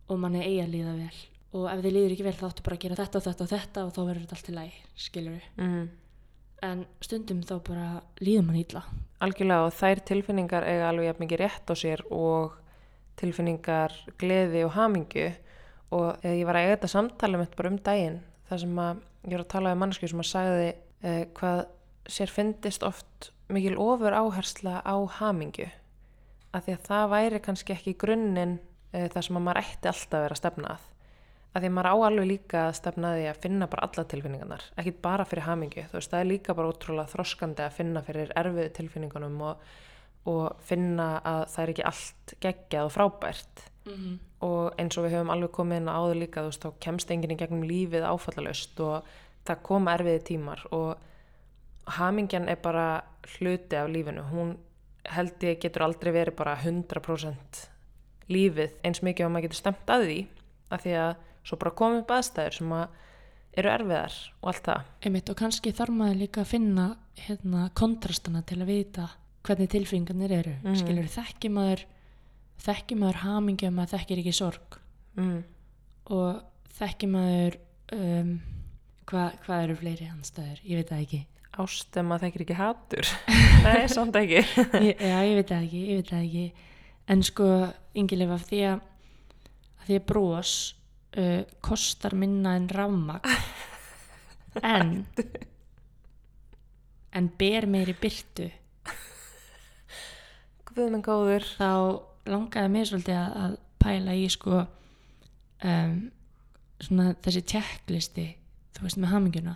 [0.08, 1.18] og manni eigi að líða vel
[1.58, 3.52] og ef þið líður ekki vel þá áttu bara að gera þetta og þetta og
[3.56, 4.78] þetta og þá verður þetta allt í lagi,
[5.08, 5.90] skilur Mm.
[6.66, 7.90] En stundum þá bara
[8.22, 8.84] líður mann illa.
[9.24, 12.58] Algjörlega og þær tilfinningar eiga alveg jafn mikið rétt á sér og
[13.18, 15.30] tilfinningar gleði og hamingju.
[15.98, 19.36] Og ég var að eiga þetta samtali mitt bara um daginn þar sem að ég
[19.36, 21.64] var að tala um mannsku sem að sagði eh, hvað
[22.08, 25.70] sér fyndist oft mikil ofur áhersla á hamingju.
[26.56, 28.58] Af því að það væri kannski ekki grunninn
[28.92, 30.87] eh, þar sem að maður ætti alltaf að vera að stefna að
[31.58, 34.04] af því að maður á alveg líka að stefna að því að finna bara alla
[34.12, 38.04] tilfinningarnar, ekki bara fyrir hamingju, þú veist, það er líka bara ótrúlega þroskandi að finna
[38.06, 39.64] fyrir erfiðu tilfinningunum og,
[40.30, 43.66] og finna að það er ekki allt geggjað og frábært.
[43.88, 44.16] Mm -hmm.
[44.44, 47.12] og eins og við höfum alveg komið inn á áður líka, þú veist, þá kemst
[47.12, 49.04] enginn í gegnum lífið áfallalöst og
[49.46, 50.98] það koma erfiði tímar og
[51.86, 54.58] hamingjan er bara hluti af lífinu, hún
[55.06, 57.70] held ég getur aldrei verið bara 100%
[58.28, 60.28] lífið eins mikið og maður getur stemt að því
[60.70, 61.16] af því að
[61.48, 63.04] svo bara komum upp aðstæður sem að
[63.58, 64.90] eru erfiðar og allt það.
[65.08, 66.88] Einmitt, og kannski þarf maður líka að finna
[67.24, 69.08] hérna, kontrastana til að vita
[69.48, 70.58] hvernig tilfinningarnir eru.
[70.64, 70.76] Mhm.
[70.82, 71.86] skilur þekki maður
[72.62, 74.78] þekki maður hamingja maður þekkir ekki sorg?
[75.18, 75.40] Mm.
[76.14, 76.44] og
[76.78, 77.56] þekki maður
[77.96, 78.36] um,
[79.10, 81.22] hva, hvað eru fleiri anstæður, ég veit það ekki.
[81.58, 83.12] Ást ef maður þekkir ekki hatur.
[83.66, 84.44] Nei, samt ekki.
[84.94, 86.68] Já, ég veit það ekki, ég veit það ekki.
[87.08, 87.48] En sko,
[87.98, 88.86] yngilega af því að
[89.78, 90.54] að því að brós
[91.16, 93.38] uh, kostar minna en rafmagn.
[94.58, 95.06] En
[97.14, 98.48] en ber meiri byrtu
[100.78, 101.46] Guð minn góður.
[101.58, 101.70] Þá
[102.30, 105.96] langaði mér svolítið að, að pæla í sko um,
[106.86, 108.26] svona þessi tjekklisti
[108.78, 109.56] þú veist með hamingjuna.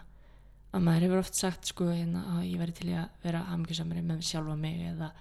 [0.71, 4.01] Að maður hefur oft sagt sko hérna að ég væri til í að vera hamingjusamari
[4.07, 5.11] með sjálfa mig eða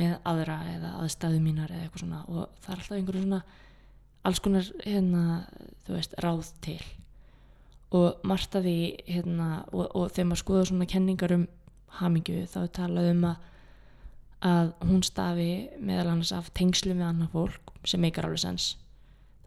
[0.00, 2.24] með aðra eða aðstæðu mínar eða eitthvað svona.
[2.26, 3.40] Og það er alltaf einhverju svona
[4.24, 5.44] alls konar hérna
[5.88, 6.80] veist ráð til.
[7.90, 8.78] Og margt af því
[9.08, 11.46] hérna og, og þegar maður skoða svona kenningar um
[12.00, 13.48] hamingju þá er talað um að
[14.40, 18.70] að hún stafi meðal annars af tengslu með annað fólk sem meikar alveg sens.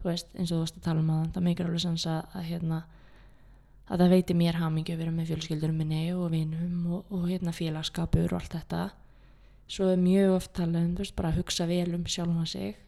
[0.04, 2.46] Veist, eins og þú veist að tala um að það meikar alveg sens að, að
[2.50, 2.82] hérna
[3.84, 7.54] að það veiti mér hamingju að vera með fjölskyldurum minni og vinum og, og hérna
[7.56, 8.84] félagskapur og allt þetta.
[9.66, 12.76] Svo er mjög oft talað um, veist, bara að hugsa vel um sjálfum sig.
[12.76, 12.83] og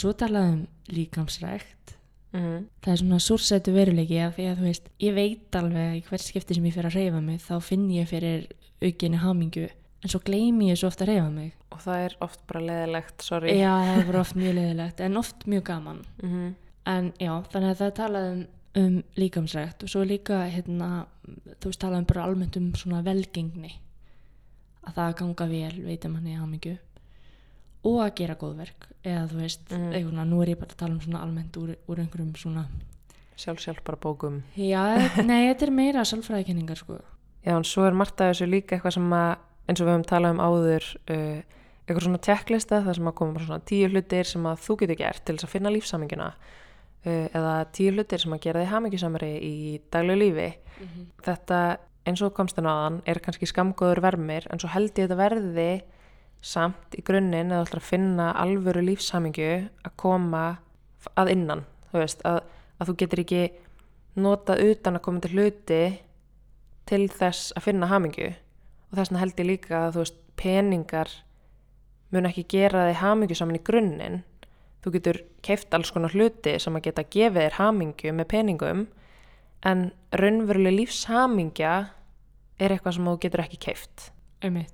[0.00, 0.60] svo talað um
[0.94, 1.94] líkamsrækt.
[2.34, 2.64] Mm.
[2.82, 6.00] það er svona súrsætu veruleiki af því að þú veist, ég veit alveg að í
[6.08, 8.48] hvert skipti sem ég fer að reyfa mig þá finn ég fyrir
[8.82, 11.52] aukinni hamingju en svo gleymi ég svo ofta að reyfa mig.
[11.70, 13.54] Og það er oft bara leðilegt, sorry.
[13.54, 16.02] Já, það er bara oft mjög leðilegt en oft mjög gaman.
[16.24, 16.50] Mm
[16.88, 18.28] en já, þannig að það er talað
[18.80, 21.06] um, líkamsrækt og svo líka hérna,
[21.60, 23.72] þú veist talað um bara almennt um svona velgengni.
[24.84, 26.74] Að það að ganga vel veitir manni hamingju
[27.84, 29.92] og að gera góðverk eða þú veist, Mhm.
[29.92, 32.66] eitthvað, svona, nú er ég bara að tala um svona almennt úr, úr einhverjum svona
[33.36, 34.42] sjálf sjálf bara bókum.
[34.56, 34.84] Já,
[35.26, 37.00] nei, þetta er meira sálfræðikenningar sko.
[37.44, 39.36] Já, en svo er margt af þessu líka eitthvað sem að,
[39.68, 41.42] eins og við höfum talað um áður, uh,
[41.84, 44.96] eitthvað svona checklista, það sem að koma bara svona tíu hlutir sem að þú getur
[44.96, 46.28] gert til þess að finna lífsaminguna
[47.04, 50.48] uh, eða tíu hlutir sem að gera þig hamingjusamari í daglegu lífi.
[51.24, 51.58] Þetta,
[52.06, 55.68] eins og komst þennan aðan, er kannski skamgóður vermir, en svo held ég þetta verði
[56.44, 59.52] samt í grunninn eða ætlar að finna alvöru lífshamingju
[59.86, 60.44] að koma
[61.20, 62.40] að innan, þú veist, að,
[62.78, 63.44] að þú getur ekki
[64.24, 65.82] notað utan að koma til hluti
[66.88, 68.30] til þess að finna hamingju.
[68.90, 71.12] Og þess vegna held ég líka að þú veist peningar
[72.14, 74.22] mun ekki gera þig hamingju saman í grunninn.
[74.84, 78.86] Þú getur keift alls konar hluti sem að geta gefið þér hamingju með peningum
[79.64, 81.76] en raunveruleg lífshamingja
[82.60, 84.10] er eitthvað sem þú getur ekki keift
[84.44, 84.73] einmitt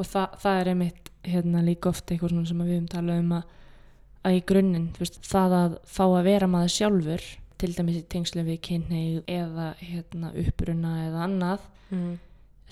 [0.00, 3.36] og þa það er einmitt hérna líka oft eitthvað sem að við höfum talað um
[3.36, 3.54] að,
[4.24, 4.88] að í grunninn,
[5.28, 7.28] það að fá að vera maður sjálfur
[7.60, 12.12] til dæmis í tengslu við kynneið eða hérna uppruna eða annað mm.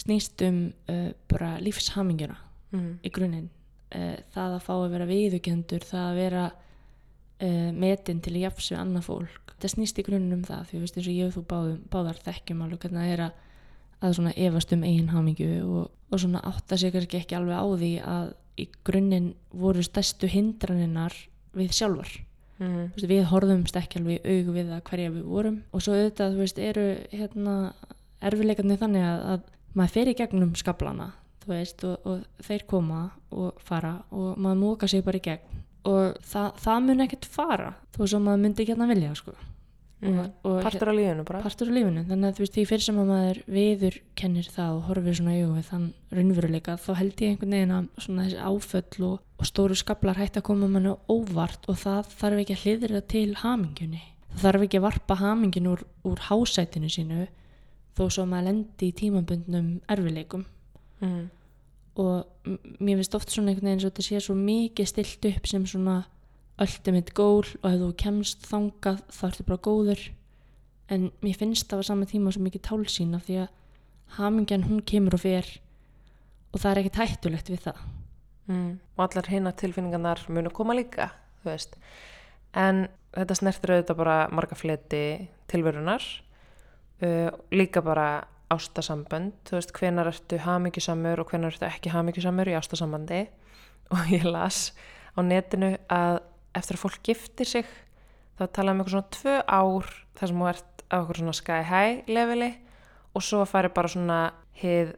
[0.00, 2.38] snýst um uh, bara lífshamingjuna
[2.68, 2.98] Mm.
[3.00, 3.46] í grunninn
[3.96, 8.80] uh, það að fá að vera viðukendur það að vera uh, metin til jafs við
[8.82, 12.20] annað fólk það snýst í grunninn um það því veist ég og þú báðum, báðar
[12.26, 13.38] þekkjum alveg hvernig það er að,
[14.02, 17.66] að svona efast um eigin hamingju og, og svona átta sig kannski ekki alveg á
[17.72, 21.14] því að í grunninn voru stærstu hindranirnar
[21.58, 22.16] við sjálfar
[22.58, 22.88] Mm.
[22.90, 25.94] Þú veist, við horfðumst ekki alveg í aug við það hverja við vorum og svo
[25.94, 27.52] auðvitað þú veist, eru hérna,
[28.18, 31.06] erfileikarnir þannig að, að maður fer í gegnum skablana
[31.44, 35.62] þú veist, og, og þeir koma og fara og maður móka sig bara í gegn
[35.86, 39.36] og það, það mun ekkert fara þó sem maður myndi ekki hérna vilja sko.
[39.98, 40.18] Mm.
[40.46, 42.98] og, partur af lífinu bara partur af lífinu þannig að þú veist því fyrir sem
[43.02, 47.56] að maður viður kennir það og horfir svona við þann raunveruleika þá held ég einhvern
[47.56, 51.80] veginn að svona þessi áföll og, og stóru skablar hætti að koma manni óvart og
[51.82, 56.22] það þarf ekki að hliðra til hamingjunni það þarf ekki að varpa hamingin úr, úr
[56.28, 57.26] hásætinu sínu
[57.98, 60.44] þó svo að maður lendi í tímabundnum erfileikum
[61.02, 61.24] mm.
[61.98, 65.66] og mér finnst oft svona einhvern veginn svo þetta sé svo mikið stilt upp sem
[65.66, 66.04] svona
[66.62, 70.02] ultimate goal og ef þú kemst þangað þá ertu bara góður.
[70.88, 73.54] En mér finnst það á sama tíma svo mikið tálsýn af því að
[74.18, 75.48] hamingjan hún kemur og fer.
[76.52, 77.86] Og það er ekkert hættulegt við það.
[78.48, 78.78] Mm.
[78.96, 81.10] og allar hinna tilfinningarnar munu koma líka
[81.42, 81.76] þú veist.
[82.56, 85.02] En þetta snertir auðvitað bara marga fleti
[85.52, 86.04] tilverunar
[87.02, 89.36] uh, líka bara ástasambönd.
[89.48, 93.26] Þú veist hvenar ertu hamingjusamur og hvenar ertu ekki hamingjusamur í ástasambandi.
[93.92, 94.72] Og ég las
[95.16, 96.18] á netinu að
[96.56, 97.66] eftir að fólk giftir sig
[98.38, 101.58] þá tala um eitthvað svona tvö ár þar sem þú ert á eitthvað svona sky
[101.68, 102.50] high leveli
[103.14, 104.18] og svo fari bara svona
[104.62, 104.94] hið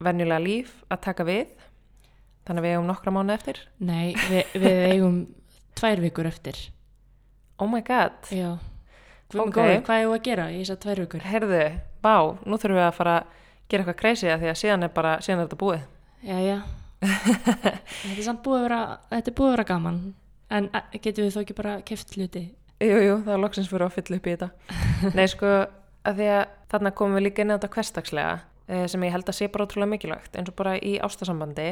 [0.00, 1.50] venjulega líf að taka við.
[2.46, 3.58] Þannig að við eigum nokkra mánu eftir.
[3.84, 5.18] Nei, við, við eigum
[5.76, 6.56] tvær vikur eftir.
[7.60, 8.54] Oh my god, Já.
[9.30, 9.54] Guð minn Ok.
[9.60, 11.20] góður, Hvað er að gera í þessar tvær vikur?
[11.22, 11.58] heyrðu,
[12.02, 12.14] vá
[12.48, 13.36] nú þurfum við að fara að
[13.70, 15.84] gera eitthvað crazy að því að síðan er bara, síðan er þetta búið.
[16.24, 16.56] Já, já
[18.00, 18.80] Þetta er búið að vera,
[19.12, 20.00] þetta er búið að vera gaman
[20.50, 22.46] en eh, getum við þó ekki bara keft hluti?
[22.80, 24.50] Jú, jú, það er loksins fyrir að fylla upp í þetta.
[25.18, 25.50] Nei, sko,
[26.08, 28.36] að því að þarna komum við líka inn á þetta hverstagslega
[28.68, 31.70] eh, sem ég held að sé bara ótrúlega mikilvægt eins og bara í ástasambandi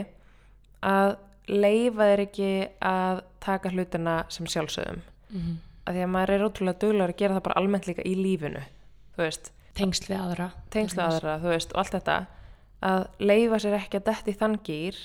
[0.87, 1.15] að
[1.49, 2.51] leifa þér ekki
[2.85, 5.55] að taka hlutina sem sjálfsögum mm -hmm.
[5.89, 8.65] að því að maður er ótrúlega duglegur að gera það bara almennt líka í lífinu
[9.17, 12.17] þú veist, Tengsl við aðra tengsla aðra, þú veist, og allt þetta.
[12.89, 14.99] Að leifa sér ekki að detti þann gýr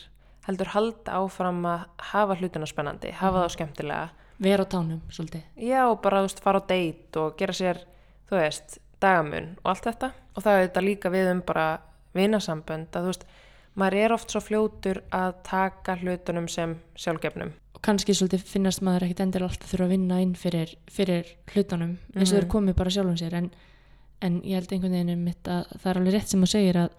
[0.48, 4.10] heldur halda áfram að hafa hlutina spennandi, hafa það skemmtilega.
[4.44, 5.44] Vera á tánum, svolítið.
[5.62, 7.80] Já, og bara, þú veist, fara á date og gera sér,
[8.30, 11.68] þú veist, dagamun og allt þetta, og það er þetta líka við um bara
[12.18, 13.26] vinasambönd að þú veist,
[13.80, 17.54] maður er oft svo fljótur að taka hlutunum sem sjálfgefnum.
[17.74, 21.96] Og kannski svolítið finnast maður ekkit endilega alltaf þurfa að vinna inn fyrir, fyrir hlutunum
[22.14, 22.42] eins og Mhm.
[22.42, 23.34] þeir komið bara sjálfum sér.
[23.34, 23.52] En,
[24.22, 26.90] en ég held einhvern veginn um að það er alveg rétt sem þú segir að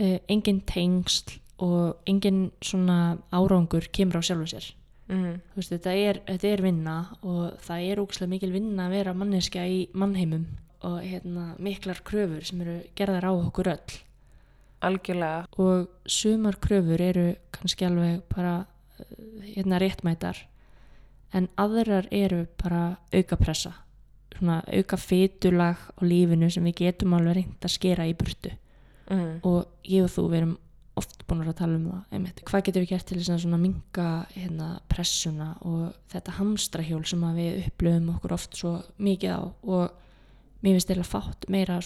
[0.00, 4.70] uh, engin tengsl og engin svona árangur kemur á sjálfum sér
[5.08, 5.34] mm.
[5.56, 9.66] Veist, þetta, er, þetta er vinna og það er ógslag mikil vinna að vera manneskja
[9.68, 10.46] í mannheimum
[10.82, 14.00] og hérna, miklar kröfur sem eru gerðar á okkur öll
[14.82, 19.04] algjörlega og sumar kröfur eru kannski alveg bara uh,
[19.46, 20.42] hérna réttmætar
[21.32, 23.76] en aðrar eru bara auka pressa
[24.36, 28.50] svona auka fytulag á lífinu sem við getum alveg reynd að skera í burtu
[29.10, 29.40] mm.
[29.46, 30.56] og ég og þú við erum
[31.00, 32.42] oft búin að tala um það einmitt.
[32.48, 37.66] hvað getum við gert til þess að minga hérna, pressuna og þetta hamstrahjól sem við
[37.66, 39.42] upplöfum okkur oft svo mikið á?
[39.62, 41.80] Og mér finnst eða fátt meira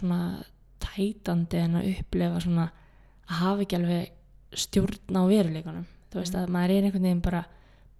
[0.82, 2.70] tætandi en að upplefa svona
[3.26, 4.10] að hafa ekki alveg
[4.56, 7.42] stjórn á veruleikunum þú veist að maður er einhvern veginn bara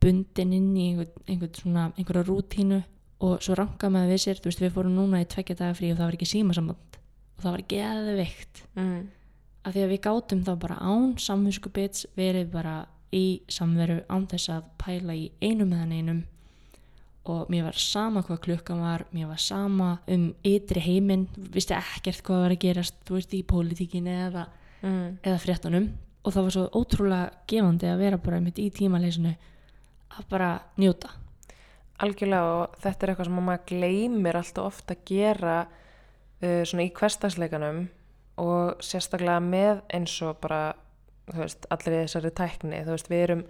[0.03, 2.81] bundin inn í einhvern, einhvern svona einhverja rútínu
[3.27, 5.91] og svo ranka maður við sér, þú veist við fórum núna í tveggja daga frí
[5.93, 6.99] og það var ekki símasamband
[7.37, 8.63] og það var geðveikt.
[8.77, 9.01] Mm.
[9.67, 12.77] Af því að við gátum þá bara án samvinskupits verið bara
[13.15, 16.21] í samveru án þess að pæla í einum meðan einum.
[17.27, 22.23] Og mér var sama hvað klukkan var mér var sama um ytri heiminn visti ekkert
[22.23, 24.47] hvað var að gerast þú veist í pólitíkinni eða,
[24.83, 25.19] Mm.
[25.25, 25.87] eða fréttunum.
[26.23, 29.35] Og það var svo ótrúlega gefandi að vera bara mitt í tímaleysinu
[30.11, 31.11] að bara njóta.
[31.99, 35.57] Algjörlega og þetta er eitthvað sem maður gleymir alltaf ofta að gera
[36.43, 37.89] uh, svona í hverstagsleikanum
[38.41, 40.75] og sérstaklega með eins og bara,
[41.33, 43.47] veist, allir þessari tækni, veist, við erum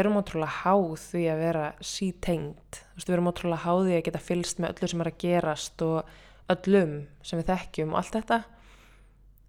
[0.00, 4.62] erum ótrúlega háð því að vera veist, við erum ótrúlega háð því að geta fylst
[4.62, 6.14] með öllu sem er að gerast og
[6.56, 6.94] öllum
[7.26, 8.40] sem við þekkjum og allt þetta.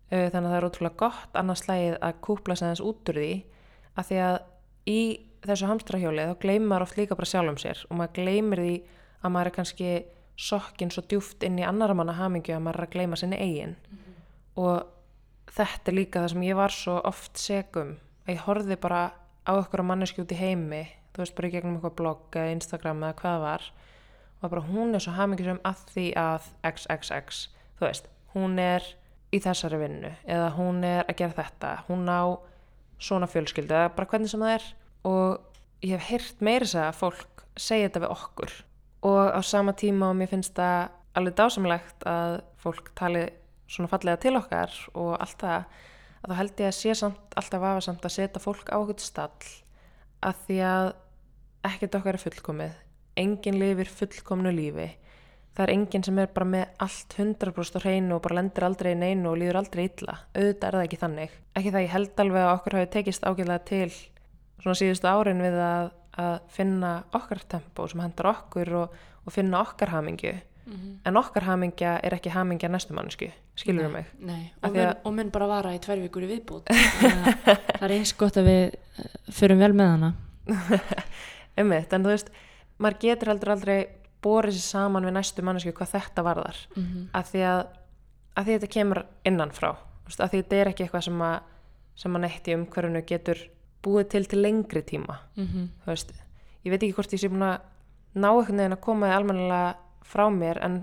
[0.08, 3.18] Uh, þannig að það er ótrúlega gott annars slægið að kúpla sig aðeins út úr
[3.18, 3.32] því
[3.98, 4.38] að því að
[4.88, 5.02] í
[5.48, 8.76] þessu hamstrahjóli þá gleymir maður oft líka bara sjálfum sér og maður gleymir því
[9.18, 9.92] að maður er kannski
[10.38, 13.76] sokkin svo djúft inn í annara manna hamingju að maður er að gleyma sinni eigin
[14.58, 19.02] og þetta er líka það sem ég var svo oft segum að ég horfði bara
[19.48, 20.84] á okkur á manneski út í heimi
[21.16, 23.70] þú veist bara í gegnum eitthvað blogg eða Instagram eða hvað var
[24.42, 27.48] og bara hún er svo hamingjusum að því að XXX,
[27.80, 28.86] þú veist hún er
[29.34, 32.38] í þessari vinnu eða hún er að gera þetta hún á
[33.00, 34.68] svona fjölskyldu eða bara hvernig sem það er.
[35.08, 38.56] Og ég hef heyrt meira þess að fólk segja þetta við okkur.
[39.08, 43.28] Og á sama tíma og mér finnst það alveg dásamlegt að fólk tali
[43.68, 45.58] svona fallega til okkar og allt það
[46.18, 49.50] að þá held ég að sé samt alltaf vafasamt að setja fólk á okkur stall
[50.28, 50.88] að því að
[51.68, 52.80] ekkert okkar er fullkomið.
[53.18, 54.88] Enginn lifir fullkomnu lífi.
[55.58, 58.92] Það er enginn sem er bara með allt 100% á hreinu og bara lendir aldrei
[58.94, 61.38] í neinu og líður aldrei illa, auðvitað er það ekki þannig.
[61.58, 63.88] Ekki það ég held alveg að okkur hafi tekist ágjörlega til
[64.62, 65.90] svona síðustu árin við að,
[66.22, 69.96] að finna okkar tempo sem hendar okkur og, og finna okkar
[70.68, 74.52] hamingju en okkar hamingja er ekki hamingja næstu mannsku, skilur nei, mig nei.
[74.64, 76.28] Og, mun, að- og mun bara vara í tvær vikur í
[76.68, 77.48] að
[77.80, 80.14] það er eins gott að við eh, förum vel með hana
[81.58, 82.30] Einmitt, en þú veist,
[82.80, 83.78] maður getur heldur aldrei
[84.24, 87.06] borið sér saman við næstu mannesku hvað þetta varðar mm -hmm.
[87.14, 87.62] að því að,
[88.38, 91.40] að því þetta kemur innanfrá þú veist, að því þetta er ekki eitthvað sem að
[91.98, 93.38] sem að neitt í umhverfinu getur
[93.84, 95.70] búið til til lengri tíma Mhm.
[95.86, 96.12] þú veist,
[96.66, 97.60] ég veit ekki hvort ég sé búin að
[98.16, 99.76] ná einhvern veginn að koma þið almennilega
[100.08, 100.80] frá mér en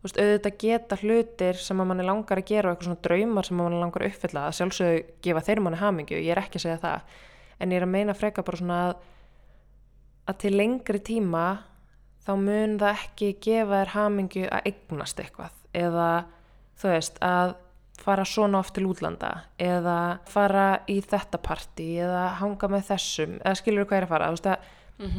[0.00, 3.48] þú veist, auðvitað geta hlutir sem að manni langar að gera og eitthvað svona draumar
[3.48, 6.60] sem að manni langar að uppfylla að sjálfsögðu gefa þeir manni hamingju, ég er ekki
[6.60, 7.16] að segja það.
[7.60, 8.94] En ég er að meina freka bara svona að
[10.30, 11.46] að til lengri tíma
[12.24, 15.56] þá mun það ekki gefa þér hamingju að eignast eitthvað.
[15.76, 16.10] Eða
[16.80, 17.56] þú veist að
[18.00, 23.58] fara svona oft til útlanda eða fara í þetta partí eða hanga með þessum eða
[23.60, 24.68] skilur hvað er að fara þú veist að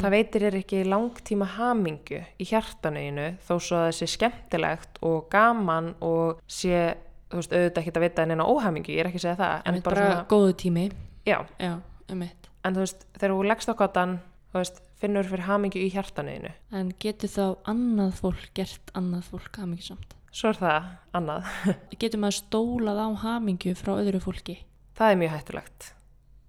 [0.01, 5.25] það veitir þér ekki langtíma hamingju í hjartaneginu þó svo að það sé skemmtilegt og
[5.31, 6.83] gaman og sé
[7.31, 9.69] þú veist auðvitað ekki að vita en eina óhamingju ég er ekki að segja það
[9.71, 10.87] en bara, góðu tími.
[11.25, 11.73] Já, já,
[12.11, 14.17] um en þú veist þegar þú leggst á kottan
[14.51, 19.61] þú veist, finnur fyrir hamingju í hjartaneginu en getur þá annað fólk gert annað fólk
[19.61, 21.47] hamingjusamt svo er það annað.
[22.01, 24.61] Getur maður stólað á hamingju frá öðru fólki?
[24.95, 25.89] Það er mjög hættulegt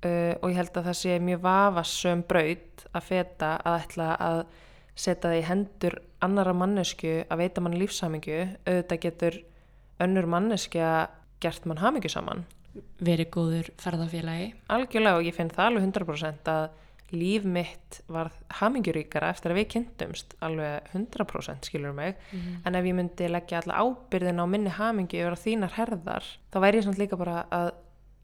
[0.07, 4.43] uh, og ég held að það sé mjög vafasöm braut að feta að ætla að
[4.93, 8.41] setja það í hendur annara mannesku að veita mann lífshamingju.
[8.67, 9.39] Auðvitað getur
[10.03, 10.91] önnur manneskja
[11.43, 12.45] gert mann hamingju saman.
[13.05, 14.53] Verið góður ferðafélagi.
[14.73, 16.65] Algjörlega og ég finn það alveg 100% að
[17.13, 20.37] líf mitt var hamingjuríkara eftir að við kynntumst.
[20.45, 22.17] Alveg 100% skilur mig.
[22.65, 26.61] En ef ég myndi leggja alla ábyrðin á minni hamingju yfir á þínar herðar þá
[26.65, 27.75] væri ég samt líka bara að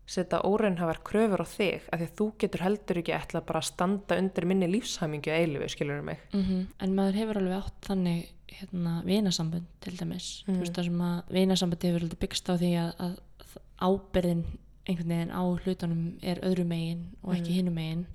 [0.08, 3.68] setja óraunhafar kröfur á þig af því að þú getur heldur ekki ætla bara að
[3.68, 6.18] standa undir minni lífshamingju eilifu skilur mig?
[6.32, 8.26] Mm en maður hefur alveg átt þannig
[8.58, 10.28] hérna vinasambund til dæmis.
[10.46, 10.54] Mm.
[10.54, 13.18] þú veist það sem að vinasambund hefur byggst á því að, að
[13.84, 14.44] ábyrðin
[14.88, 17.58] einhvern veginn á hlutunum er öðru megin og ekki Mm.
[17.58, 18.06] hinum megin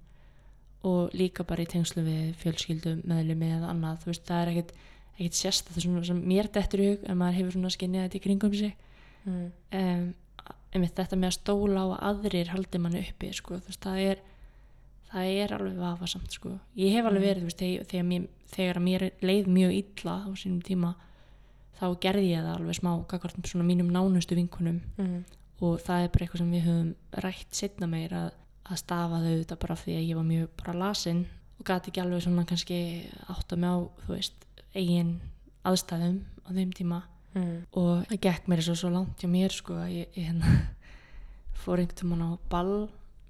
[0.84, 4.02] og líka bara í tengslu við fjölskyldu meðlumi eða annað.
[4.04, 4.74] Þú veist það er ekkert,
[5.20, 8.02] ekkert sérst það er svona sem mér dettur í hug en maður hefur svona skinnið
[8.08, 8.74] þetta í kringum sig.
[9.26, 10.14] Um,
[10.74, 14.22] einmitt þetta með að stóla á að aðrir haldi manni uppi sko, veist, það er
[15.14, 16.60] það er alveg vafasamt sko.
[16.76, 17.28] ég hef alveg Mm.
[17.30, 20.96] verið veist, þegar, þegar, mér, þegar mér leið mjög illa á sínum tíma
[21.80, 25.24] þá gerði ég það alveg smá gagvart svona mínum nánustu vinkunum Mm.
[25.62, 28.32] og það er bara eitthvað sem við höfum rætt setna meir að,
[28.66, 31.26] að stafa þau þetta bara því að ég var mjög bara lasin
[31.60, 32.80] og gati ekki alveg svona kannski
[33.30, 34.34] átt að mig á þú veist,
[34.76, 35.20] eigin
[35.64, 37.04] aðstæðum á þeim tíma
[37.34, 37.64] Mm.
[37.74, 40.52] og það gekk mér svo, svo langt hjá mér sko að ég, ég hérna,
[41.64, 42.76] fór einhvern tímann á ball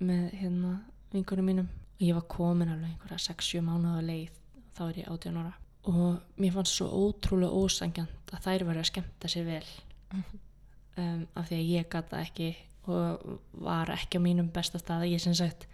[0.03, 0.73] með hérna
[1.13, 1.69] vinkunum mínum.
[1.99, 4.39] Og ég var komin alveg einhverja 6-7 mánuða leið
[4.75, 5.53] þá er ég 18 ára.
[5.91, 9.65] Og mér fannst svo ótrúlega ósangjant að þær væri að skemmta sér vel.
[10.13, 12.49] Um, af því að ég gata ekki
[12.91, 15.07] og var ekki á mínum besta stað.
[15.11, 15.67] Ég sem sagt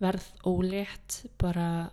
[0.00, 1.90] verð ólétt bara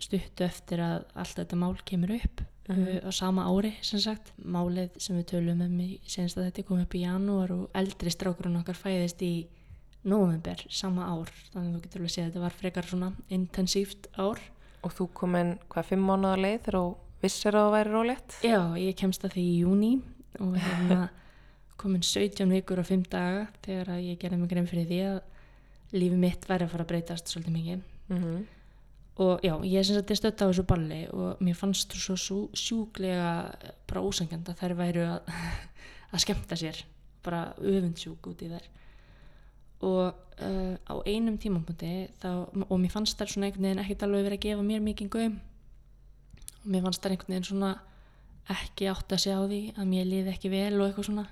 [0.00, 2.86] stuttu eftir að allt þetta mál kemur upp Mhm.
[3.04, 6.64] uh, á sama ári sem sagt málið sem við tölum um í senst að þetta
[6.68, 9.46] kom upp í janúar og eldri strákurinn okkar fæðist í
[10.04, 13.12] november sama ár þannig að þú getur alveg að segja að þetta var frekar svona
[13.28, 14.40] intensíft ár
[14.84, 16.88] Og þú komin hvað fimm mánuða leið þegar þú
[17.22, 18.34] vissir að það væri rólegt?
[18.44, 19.92] Já, ég kemst að því í júni
[20.44, 21.06] og hérna
[21.80, 25.22] komin 17 vikur og 5 daga þegar að ég gerði mig grein fyrir því að
[25.96, 28.44] lífi mitt væri að fara að breytast svolítið mikið Mm
[29.14, 32.38] og já, ég er sem sagt stödd á þessu balli og mér fannst þú svo,
[32.50, 33.28] sjúklega
[33.86, 35.28] bara ósangjand að þær væru að,
[36.12, 36.80] að skemmta sér
[37.24, 38.66] bara öfundsjúk út í þær.
[39.84, 41.92] Og uh, á einum tímapunkti
[42.26, 45.36] og mér fannst þær svona einhvern veginn ekkert alveg verið að gefa mér mikið gaum.
[46.64, 47.72] Og mér fannst þær einhvern veginn svona
[48.54, 51.26] ekki átt að segja á því að mér liði ekki vel og eitthvað svona.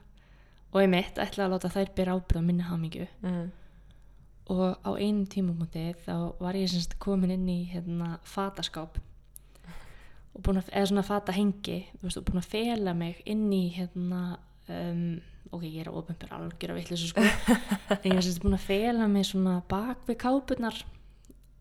[0.72, 3.08] Og ég mitt ætla að láta þær byrja ábyrða minni hamingju.
[3.26, 3.50] Mm.
[4.50, 8.98] Og á einum tímumúti þá var ég semst komin inn í hérna, fataskáp.
[10.32, 14.22] Og búin að, eða svona fatahengi og búin að fela mig inn í hérna
[14.72, 15.20] um,
[15.52, 17.26] ok, ég er ofinbjörn algjör að vitlega sko.
[17.98, 20.82] En ég er semst búin að fela mig svona bak við kápunar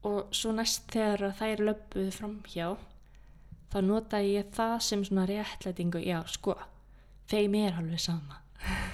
[0.08, 2.70] og svo næst þegar þær löpuð framhjá
[3.72, 6.02] þá nota ég það sem svona réttlætingu.
[6.02, 6.58] Já, sko,
[7.30, 8.42] þeim er alveg sama.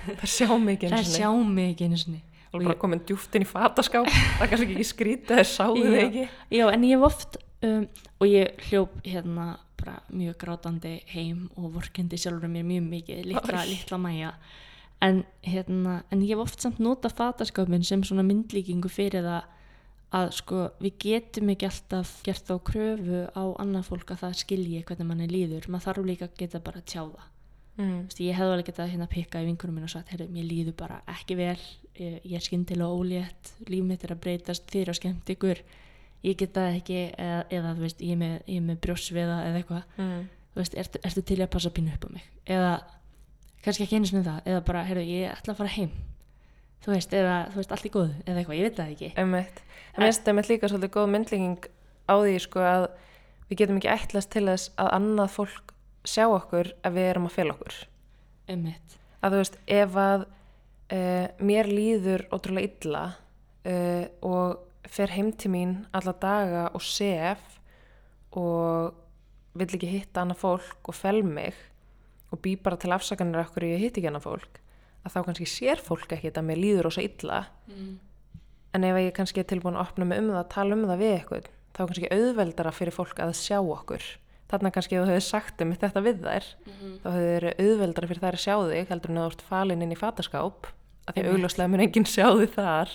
[0.08, 2.22] Það sjá mikið það sjá mig ekki einu sinni
[2.54, 4.08] Og bara komin djúft inn í fataskáp.
[4.08, 6.04] það er kannski ekki skrítið að sáu þig Já.
[6.06, 6.28] ekki.
[6.56, 7.38] Já, en ég hef oft
[7.68, 7.88] um,
[8.20, 13.66] og ég hljóp hérna bara mjög grátandi heim og vorkendi sjálfur mér mjög mikið, litla,
[13.68, 14.32] litla mæja
[15.06, 19.54] en hérna en ég hef oft samt nota fataskápin sem svona myndlíkingu fyrir það
[20.18, 24.84] að sko við getum ekki alltaf gert þá kröfu á annað fólk að það skilji
[24.88, 27.34] hvernig manni líður, maður þarf líka að geta bara að tjá það
[27.78, 28.08] Mm.
[28.18, 30.96] Ég hefði alveg getað hérna pikka í vinkunum minn og sagt, heyrðu, mér líður bara
[31.14, 31.60] ekki vel,
[32.00, 35.62] ég, ég er skyndilega ólétt, líf mitt er að breytast, eru að skemmt ykkur,
[36.24, 39.62] ég geta það ekki, eða, eða þú veist, ég er með, er með brjósviða eða
[39.62, 40.22] eitthvað, Mm.
[40.54, 42.72] þú veist, ertu, ertu til að passa pínu upp á mig, eða
[43.64, 45.92] kannski ekki einu sinni það, eða bara, heyrðu, ég ætla að fara heim,
[46.86, 49.12] þú veist, eða, þú veist, allt í góðu, eða eitthvað, ég veit það ekki.
[49.18, 49.62] Emmett.
[49.94, 51.68] En mér finnst það líka svolítið góð myndlíking
[52.08, 52.88] á því sko að
[53.50, 55.74] við getum ekki ætlast til þess að annað fólk
[56.08, 57.78] sjá okkur ef við erum að fela okkur.
[58.54, 60.26] Ummitt, Að þú veist, ef að
[60.94, 63.04] uh, mér líður ótrúlega illa
[63.68, 67.58] uh, og fer heim til mín alla daga og sef
[68.38, 68.96] og
[69.58, 71.56] vill ekki hitta annað fólk og fel mig
[72.32, 74.60] og bý bara til afsakanir okkur ég hitt ekki annað fólk
[75.04, 77.96] að þá kannski sér fólk ekkit að mér líður ósa illa mm.
[78.78, 81.00] En ef ég kannski er tilbúin að opna mig um það að tala um það
[81.02, 84.04] við eitthvað, þá kannski auðveldara fyrir fólk að sjá okkur.
[84.48, 86.46] Þarna kannski þú hefði sagt um þetta við þær,
[87.04, 89.92] þá hefði verið auðveldara fyrir þær að sjá þig heldur en þú ert falin inn
[89.92, 91.34] í fataskáp, því að Einmitt.
[91.34, 92.94] augljóslega mun enginn sjá þig þar.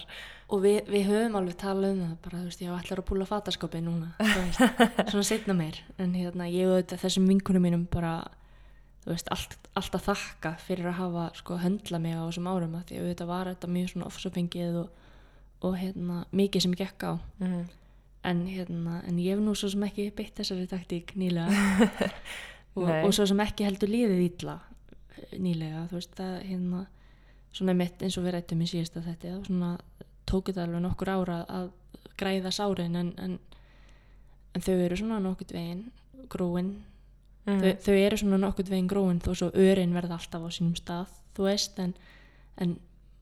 [0.52, 3.26] Og við, við höfum alveg talað um það, bara, þú veist, ég ætlar að púla
[3.28, 4.64] fataskopið núna, veist,
[5.12, 5.78] svona setna meir.
[6.00, 8.14] En hérna, ég auðvitað þessum vinkunum mínum bara,
[9.04, 12.76] þú veist, allt, allt að þakka fyrir að hafa, sko, höndla mig á þessum árum,
[12.80, 15.06] að því auðvitað var þetta mjög svona ofsafengið og,
[15.68, 17.12] og hérna, mikið sem gekk á.
[17.40, 17.64] Mm.
[18.24, 21.50] En hérna, en ég hef nú svo sem ekki beitt þessari taktík nýlega.
[22.78, 24.54] Og, og svo sem ekki heldur líðið ítla
[25.36, 26.78] nýlega, þú veist, það hérna,
[27.52, 29.72] svona mitt eins og við rættum í síðasta þetta, svona
[30.24, 31.66] tók þetta alveg nokkur ára að
[32.16, 33.34] græða sárin en, en,
[34.56, 35.84] en þau eru svona nokkurt veginn
[36.32, 36.72] gróin,
[37.42, 37.58] Mm.
[37.58, 41.08] þau, þau eru svona nokkurt veginn gróin þó svo örin verða alltaf á sínum stað,
[41.34, 41.92] þú veist, en,
[42.56, 42.76] en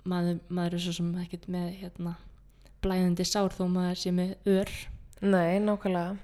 [0.05, 2.13] maður, maður er svo sem ekkert með hérna
[2.85, 4.73] blæðandi sár þó maður sé með ör
[5.21, 6.17] Nei, nákvæmlega.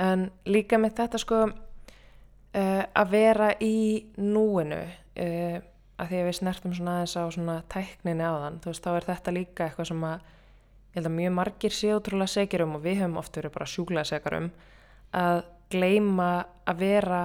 [0.00, 4.78] En líka með þetta sko uh, að vera í núinu,
[5.20, 5.58] uh,
[5.98, 9.08] að því að við snertum svona aðeins á svona tækninni þann, þú veist, þá er
[9.10, 10.16] þetta líka eitthvað sem að
[10.88, 13.68] ég held að mjög margir séu ótrúlega segir um og við höfum oft verið bara
[13.68, 14.48] sjúklega segar um
[15.18, 15.42] að
[15.72, 16.30] gleyma
[16.68, 17.22] að vera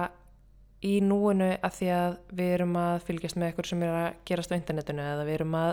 [0.84, 4.52] í núinu að því að við erum að fylgjast með eitthvað sem er að gerast
[4.52, 5.72] á internetinu eða við erum að,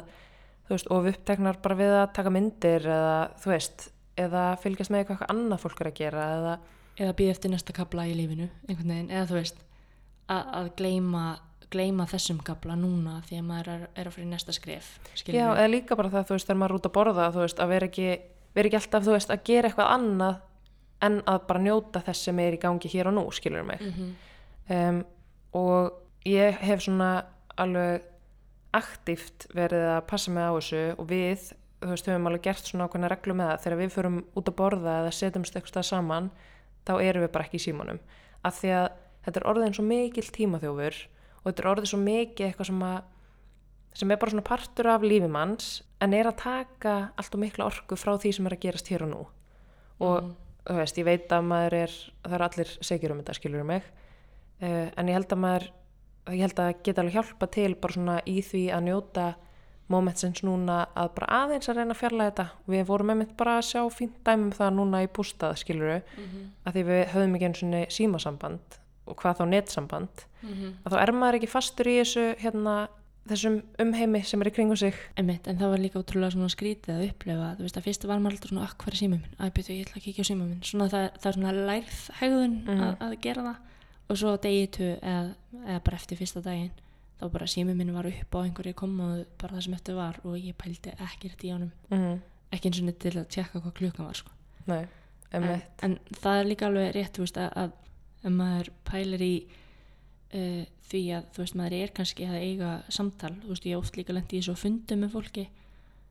[0.72, 3.88] þú veist, of uppteknar bara við að taka myndir eða, þú veist,
[4.22, 6.57] eða fylgjast með eitthvað annað fólk er að gera eða,
[7.01, 9.63] eða býða eftir næsta kabla í lífinu einhvern veginn, eða þú veist
[10.32, 11.24] að, að gleyma,
[11.74, 15.47] gleyma þessum kabla núna því að maður er, er að fyrir næsta skref já, skilurðu.
[15.49, 17.74] eða líka bara það, þú veist, þegar maður er út að borða, þú veist, að
[17.76, 18.07] vera ekki,
[18.55, 20.39] vera ekki alltaf, þú veist, að gera eitthvað annað
[21.01, 23.82] en að bara njóta þess sem er í gangi hér og nú, skilur mig.
[23.82, 24.13] Mhm.
[24.72, 25.03] um,
[25.57, 27.26] og ég hef svona
[27.59, 28.05] alveg
[28.78, 31.45] aktíft verið að passa mig á þessu og við,
[31.82, 34.57] þú veist, höfum alveg gert svona ákveðna reglu með það, þegar við förum út að
[34.61, 36.30] borða eða setjumst eitthvað stað saman
[36.88, 37.99] þá erum við bara ekki í símanum.
[38.47, 38.88] Af því að
[39.26, 40.99] þetta er orðið eins og mikil tímaþjófur
[41.41, 42.99] og þetta er orðið svo mikið eitthvað sem að
[44.01, 47.97] sem er bara svona partur af lífimanns en er að taka allt og mikla orku
[47.99, 49.26] frá því sem er að gerast hér og nú.
[49.99, 50.32] Og Mhm.
[50.65, 51.91] þú veist, ég veit að maður er
[52.24, 53.84] það eru allir segjur um þetta, skilur mig
[54.61, 55.67] uh, en ég held að maður
[56.30, 59.30] ég held að geta alveg hjálpa til bara svona í því að njóta
[59.91, 62.45] momentsins núna að bara aðeins að reyna að fjarlæga þetta.
[62.72, 66.84] Við vorum einmitt bara að sjá fínt dæmum það núna í bústað, skilur að því
[66.88, 68.78] við höfum ekki einu svona símasamband
[69.11, 70.26] og hvað þá netsamband.
[70.86, 72.76] Að þá er maður ekki fastur í þessu hérna,
[73.28, 74.95] þessum umheimi sem er í kringum sig.
[75.19, 78.19] Einmitt, en það var líka ótrúlega svona skrítið að upplefa, þú veist að fyrst var
[78.24, 79.36] maður alltaf svona, akk, hvað er símum minn?
[79.41, 80.63] Æ, byrju, ég ætla að kíkja á símum minn.
[80.63, 82.82] Svona það, það er svona lærð hegðun Mhm.
[82.88, 83.57] að, að gera það
[84.12, 85.34] og svo á degi tu eða,
[85.64, 86.72] eða bara eftir fyrsta daginn,
[87.22, 90.38] þá bara símum minn var upp á einhverju komaðu bara það sem eftir var og
[90.39, 92.18] ég pældi ekkert í honum, mm.
[92.51, 94.36] ekki eins og niður til að tjekka hvað klukkan var, sko.
[94.70, 94.84] Nei,
[95.32, 95.47] En,
[95.86, 101.01] en það er líka alveg rétt, veist, að, að ef maður pælir í uh, því
[101.16, 104.41] að, þú veist, maður er kannski að eiga samtal, þú veist, ég oft líka lendi
[104.41, 105.45] í svo fundum með fólki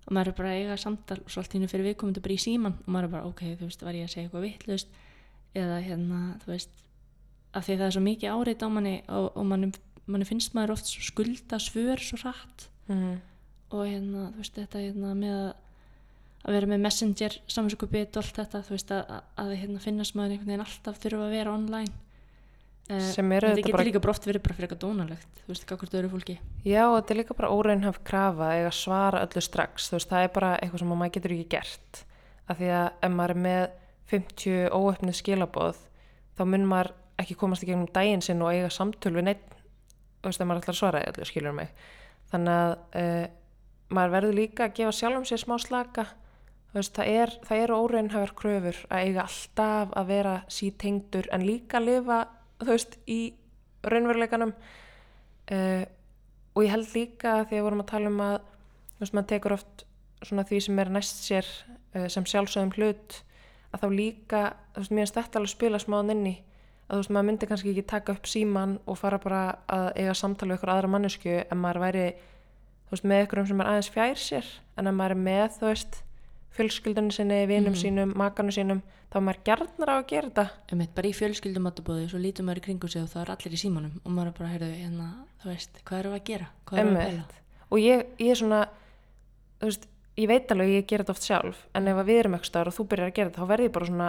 [0.07, 2.37] og maður er bara að eiga samtal og svo allt í hennu fyrir viðkomundu bara
[2.37, 4.97] í síman og maður er bara, ok, þú veist, var ég að segja eitthvað vittlust
[5.61, 6.83] eða hérna, þú veist
[7.55, 9.73] af því að það er svo mikið áreitt á manni og, og manni,
[10.07, 12.69] manni finnst maður oft skulda svör svo hratt.
[12.91, 13.21] Mm.
[13.71, 15.51] og hérna, þú veist, þetta hérna með að
[16.41, 19.11] að vera með messenger, samanskupið og allt þetta, þú veist, að,
[19.43, 21.93] að hérna finnast maður einhvern veginn alltaf þurfa að vera online.
[22.91, 25.53] Uh, Sem er þetta auðvitað getur bara- líka brótt verið bara fyrir eitthvað dónalegt, þú
[25.53, 26.37] veist, hvort öðru fólki.
[26.65, 30.33] Já, þetta er líka bara óraunhaf krafa að svara öllu strax, þú veist, það er
[30.41, 32.03] bara eitthvað sem maður getur ekki gert.
[32.49, 33.63] Af því að ef maður er með
[34.11, 35.85] 50 óöfnið skilaboð
[36.35, 39.51] þá mun maður ekki komast í gegnum daginn sinn og eiga samtöl við neitt
[40.21, 41.71] þú veist, ef maður ætlar að svara öllu, skilur mig.
[42.31, 43.23] Þannig að uh,
[43.97, 46.07] maður verður líka að gefa sjálfum sér smá slaka.
[46.75, 51.81] Veist, það er, það eru óraunhafar kröfur að eiga alltaf að vera sítengdur en líka
[51.83, 52.21] lifa,
[52.61, 53.21] þú veist, í
[53.89, 54.53] raunveruleikanum.
[55.51, 55.83] Uh,
[56.55, 59.31] og ég held líka að því að vorum að tala um að þú veist, maður
[59.33, 59.85] tekur oft
[60.21, 61.49] svona því sem er næst sér
[61.97, 63.23] uh, sem sjálfsögum hlut
[63.71, 64.45] að þá líka,
[64.75, 66.37] þú veist, mér finnst þetta alveg spila smáðan inni
[66.91, 70.15] að þú veist, maður myndi kannski ekki taka upp síman og fara bara að eiga
[70.19, 72.07] samtala við ykkur aðra mannesku en maður væri,
[72.89, 75.69] þú veist, með ykkur sem er aðeins fjær sér en að maður er með, þú
[75.71, 76.01] veist,
[76.57, 77.79] fjölskyldunni sinni, vinum Mhm.
[77.79, 78.81] sínum, makanu sínum
[79.13, 82.59] þá maður gjarnar á að gera þetta Einmitt, bara í fjölskyldum matabóði, svo lítur maður
[82.59, 85.07] í kringum sig og það er allir í símanum og maður er bara, heyrðu, hérna,
[85.43, 86.49] þú veist, hvað við að gera?
[86.67, 87.25] Hvað við að pæla?
[87.71, 88.61] og ég, ég er svona
[89.61, 89.87] þú veist,
[90.17, 92.75] ég veit alveg ég gera þetta oft sjálf en ef við erum ekki staðar og
[92.75, 94.09] þú byrjar að gera þetta þá verð ég bara svona,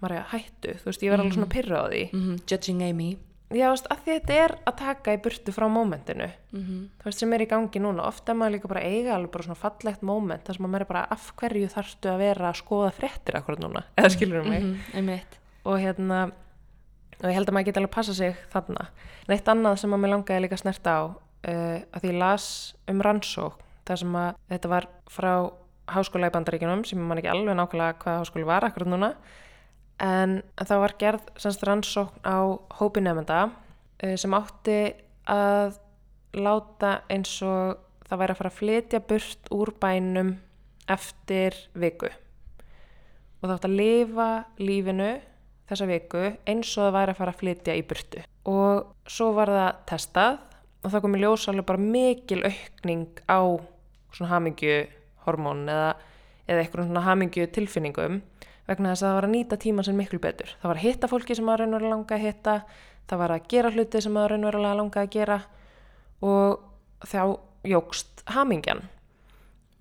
[0.00, 2.04] maður að hættu þú veist, ég verð alveg svona pyrra á því.
[2.16, 3.10] Mm Judging Amy.
[3.50, 7.22] Já, þú veist, að þetta er að taka í burtu frá mómentinu, mm þú veist,
[7.22, 9.62] sem er í gangi núna ofta er maður líka bara að eiga alveg bara svona
[9.62, 13.40] fallegt móment þar sem maður er bara af hverju þarftu að vera að skoða fréttir
[13.40, 14.68] akkurat núna, eða skilur mig?
[14.94, 16.20] Einmitt, og hérna
[17.20, 18.86] og ég held að maður geti alveg passa sig þarna.
[19.28, 22.46] Neitt annað sem að mér langaði líka að snerta á uh, að því las
[22.90, 25.32] um rannsók þar sem að þetta var frá
[25.90, 29.10] háskóla í bandaríkjunum sem man ekki alveg nákvæmlega hvað háskóli var akkurat núna
[30.00, 32.38] en það var gerð semst rannsókn á
[32.80, 34.80] hópi nefnda uh, sem átti
[35.30, 35.78] að
[36.40, 40.36] láta eins og það væri að fara að flytja burt úr bænum
[40.90, 42.10] eftir viku.
[43.40, 44.28] Og það átti að lifa
[44.60, 45.10] lífinu
[45.70, 48.24] þessa viku eins og það væri að fara að flytja í burtu.
[48.50, 50.38] Og svo var það testað
[50.80, 53.40] og það kom í ljós alveg bara mikil aukning á
[54.10, 54.76] svona hamingju
[55.26, 55.92] hormón eða,
[56.48, 58.20] eða eitthvað svona hamingju tilfinningum
[58.70, 60.54] vegna þess að það var að nýta tíman sem miklu betur.
[60.62, 62.56] Það var að hitta fólki sem maður raunverulega langa að hitta
[63.10, 65.38] það var að gera hluti sem maður raunverulega langa að gera
[66.22, 67.22] og þá
[67.66, 68.84] jógst hamingjan.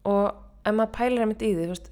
[0.10, 0.26] Og
[0.66, 1.92] ef maður pælir einmitt í því þú veist,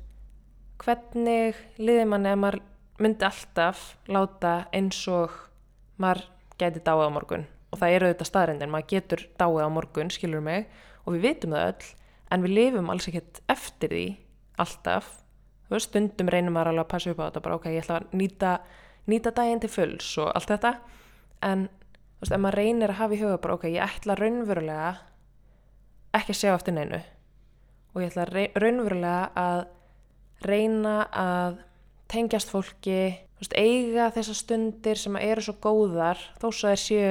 [0.81, 2.59] hvernig liðir manni ef maður
[3.03, 5.33] myndi alltaf láta eins og
[6.01, 6.25] maður
[6.57, 7.45] gæti dáið á morgun.
[7.73, 10.69] Og það eru auðvitað staðrindin, maður getur dáið á morgun, skilur mig,
[11.05, 11.89] og við vitum það öll
[12.31, 14.05] en við lifum alls ekkert eftir því
[14.63, 15.09] alltaf,
[15.75, 18.15] veist, stundum reynum maður alveg að passa upp á þetta, bara ok, ég ætla að
[18.21, 18.53] nýta,
[19.11, 20.73] nýta daginn til fulls og allt þetta,
[21.43, 24.91] en þú veist, ef maður reynir að hafa í huga bara ok, ég ætla raunverulega
[26.17, 27.01] ekki að sjá eftir neinu.
[27.93, 29.63] Og ég ætla rey- raunverulega að
[30.47, 31.57] reyna að
[32.11, 32.99] tengjast fólki
[33.39, 37.07] veist, eiga þessar stundir sem eru svo góðar þó svo þær séu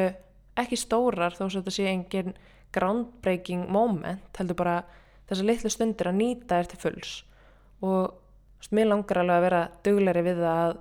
[0.56, 2.36] ekki stórar þó svo þetta séu engin
[2.74, 4.76] groundbreaking moment heldur bara
[5.28, 7.12] þessar litlu stundir að nýta þér til fulls.
[7.84, 8.14] Og
[8.76, 10.74] mér langar alveg að vera dugleri við það að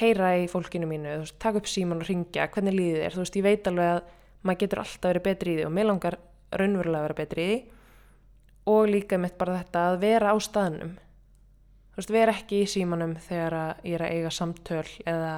[0.00, 3.36] heyra í fólkinu mínu, veist, taka upp síman og ringja, hvernig líði þér, þú veist,
[3.36, 4.00] ég veit alveg að
[4.40, 6.16] maður getur alltaf verið betri í því og mér langar
[6.56, 7.60] raunverulega að vera betri í því.
[8.70, 10.92] Og líka mitt bara þetta að vera á staðnum.
[11.90, 15.32] Þú veist, vera ekki í símanum þegar ég er að eiga samtöl eða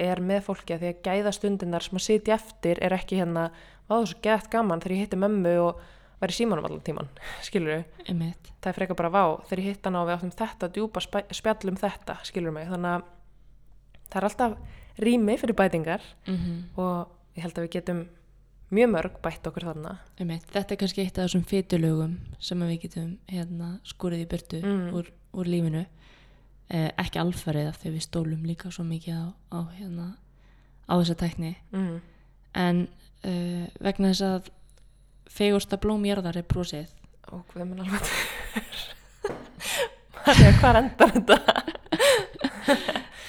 [0.00, 3.50] er með fólki að því að gæða stundinar sem að sitja eftir er ekki hérna,
[3.90, 5.82] á þessu gett gaman þegar ég hitti mömmu og
[6.20, 7.08] var í símanum allan tíman,
[7.46, 10.68] skilur einmitt, það er frekar bara vá, þegar ég hitt hann á við áttum þetta
[10.74, 12.68] djúpa spa- spjall um þetta, skilur mig?
[12.68, 13.04] Þannig að
[14.10, 14.56] það er alltaf
[15.00, 17.08] rými fyrir bætingar mm og
[17.38, 18.00] ég held að við getum
[18.70, 19.92] mjög mörg bætt okkur þarna.
[20.20, 20.44] Einmitt.
[20.54, 24.92] Þetta er kannski eitt af þessum fytulögum sem við getum hérna skurið í burtu Mm.
[24.94, 25.86] úr, úr lífinu.
[26.70, 30.06] Eh, ekki alfarið af því við stólum líka svo mikið á, á hérna
[30.86, 31.56] á þessa tækni.
[31.72, 32.00] Mm.
[32.54, 32.88] en
[33.24, 34.50] uh, vegna þess að
[35.30, 36.88] fegursta blómjarðar er brosið
[37.32, 38.02] og hvað mun alveg
[40.20, 41.36] Marja, hvað endar þetta?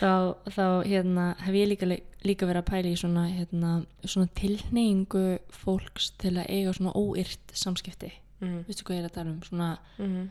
[0.02, 0.12] þá,
[0.52, 1.88] þá hérna, hef ég líka,
[2.28, 3.72] líka verið að pæla í svona, hérna,
[4.04, 5.24] svona tilneyingu
[5.62, 8.64] fólks til að eiga svona óyrt samskipti Mm.
[8.66, 9.66] veistu hvað ég er að tala um svona
[10.02, 10.22] Mm.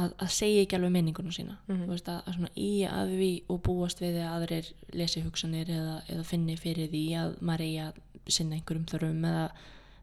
[0.00, 1.82] að, að segja ekki alveg menningunum sína Mhm.
[1.84, 5.68] þú veist að, að svona í að því og búast við að aðrir lesi hugsanir
[5.68, 7.92] eða, eða finni fyrir því að maður eigi að
[8.32, 9.50] sinna einhverjum þörfum eða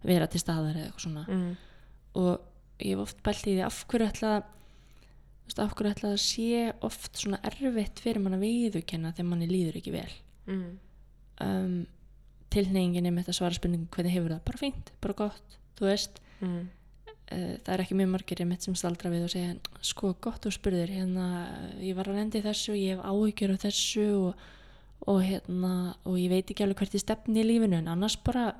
[0.07, 1.55] vera til staðar eða eitthvað svona Mm.
[2.15, 2.39] og
[2.79, 4.33] ég hef oft bælt í því af hverju ætla
[5.61, 9.77] af hverju ætla að sé oft svona erfitt fyrir mann að viðurkenna þegar manni líður
[9.81, 10.13] ekki vel
[10.47, 10.79] Mm.
[11.41, 11.87] um,
[12.53, 16.19] tilneyingin er með þetta svara spurningu hvernig hefur það, bara fínt, bara gott þú veist,
[16.41, 16.67] Mm.
[17.31, 20.51] uh, það er ekki mjög margir einmitt sem staldra við og segja sko gott þú
[20.53, 21.25] spurðir, hérna
[21.81, 24.35] ég var að lendi þessu, ég hef áhyggjur af þessu og,
[25.07, 28.53] og hérna og ég veit ekki alveg hvert ég stefni í lífinu en annars bara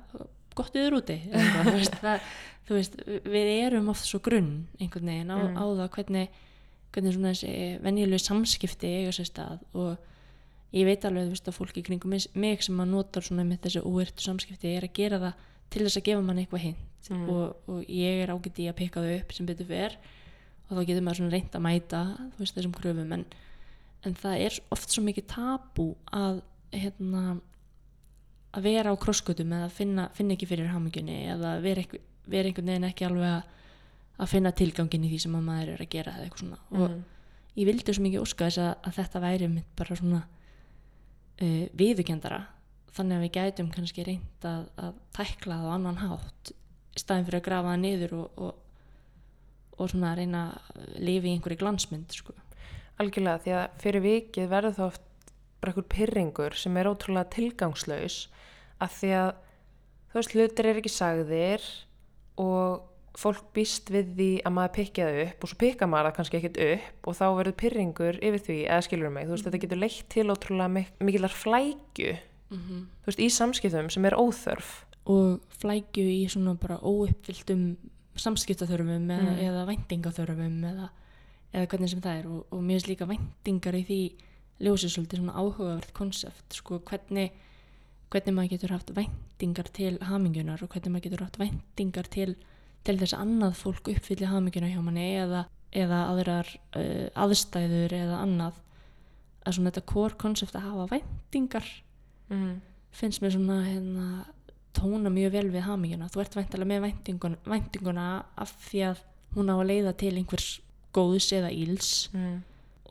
[0.58, 1.16] gott yfir úti
[1.70, 2.26] veist, það,
[2.66, 2.96] þú veist,
[3.28, 5.56] við erum oft svo grunn einhvern veginn á, Mm.
[5.56, 6.28] á það hvernig
[6.96, 9.98] hvernig svona þessi venjulegu samskipti eiga sér stað og
[10.72, 14.24] ég veit alveg veist, að fólki kringum mig- sem að notar svona með þessi óvirtu
[14.24, 15.34] samskipti er að gera það
[15.70, 17.28] til þess að gefa mann eitthvað hint Mm.
[17.30, 19.92] og, og ég er ágætt í að peka þau upp sem betur fer
[20.66, 22.00] og þá getur maður svona reynd að mæta
[22.34, 23.24] þú veist, þessum kröfum en,
[24.02, 26.40] en það er oft svo mikið tabú að
[26.74, 27.40] hérna
[28.56, 32.72] að vera á krosskutum eða finna, finna ekki fyrir hamingjunni eða vera, einhver, vera einhvern
[32.72, 33.54] veginn ekki alveg að,
[34.24, 36.90] að finna tilgangin í því sem að maður er að gera eða eitthvað svona og
[36.90, 37.02] Mm.
[37.56, 42.42] ég vildi svo mikið óska þess að, að þetta væri mitt bara svona uh, viðukendara
[42.96, 46.52] þannig að við gætum kannski reynd að, að tækla það á annan hátt
[46.96, 48.54] í staðin fyrir að grafa það niður og, og,
[49.76, 52.32] og svona að reyna að lifa í einhverju glansmynd sko.
[52.96, 55.02] Algjörlega, því að fyrir vikið verður það oft
[55.60, 58.16] bara einhver pyrringur sem er ótrúlega tilgangslaus
[58.82, 59.30] að því að
[60.10, 61.66] þú veist, hlutir er ekki sagðir
[62.42, 62.84] og
[63.16, 66.38] fólk býst við því að maður pikja það upp og svo pikka maður það kannski
[66.40, 69.80] ekkert upp og þá verður pyrringur yfir því, eða skilur mig, þú veist, þetta getur
[69.80, 72.16] leitt til ótrúlega mik mikillar flækju,
[72.50, 72.82] mm -hmm.
[73.00, 74.82] þú veist, í samskiptum sem er óþörf.
[75.06, 77.76] og flækju í svona bara óuppfylltum
[78.16, 79.38] samskiptaþörfum eða, Mm.
[79.38, 80.88] eða væntingaþörfum eða,
[81.54, 84.12] eða hvernig sem það er og, og mér finnst líka væntingar í því
[84.60, 87.30] ljósið svolítið svona áhugavert konsept sko hvernig
[88.12, 92.36] hvernig maður getur haft væntingar til hamingunar og hvernig maður getur haft væntingar til,
[92.86, 95.42] til þess að annað fólk uppfylli haminguna hjá manni eða,
[95.74, 98.62] eða aðrar uh, aðstæður eða annað
[99.46, 101.68] að svona þetta core konsept að hafa væntingar
[102.26, 102.56] Mm.
[102.90, 104.24] finnst mér svona hérna,
[104.74, 109.02] tóna mjög vel við haminguna þú ert væntalega með væntingun, væntinguna af því að
[109.36, 110.48] hún á að leiða til einhvers
[110.96, 112.40] góðs eða íls Mm.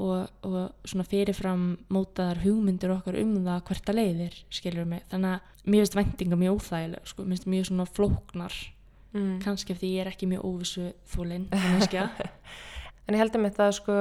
[0.02, 5.36] Og, og svona fyrirfram mótaðar hugmyndir okkar um það hvert að leiðir skilur mig, þannig
[5.36, 8.58] að mér finnst væntinga mjög óþægilega, sko, mér finnst mjög svona flóknar.
[9.16, 9.38] Mm.
[9.40, 12.10] kannski ef því ég er ekki mjög óvissu þólinn, manneskja
[13.06, 13.96] En ég held um þetta sko,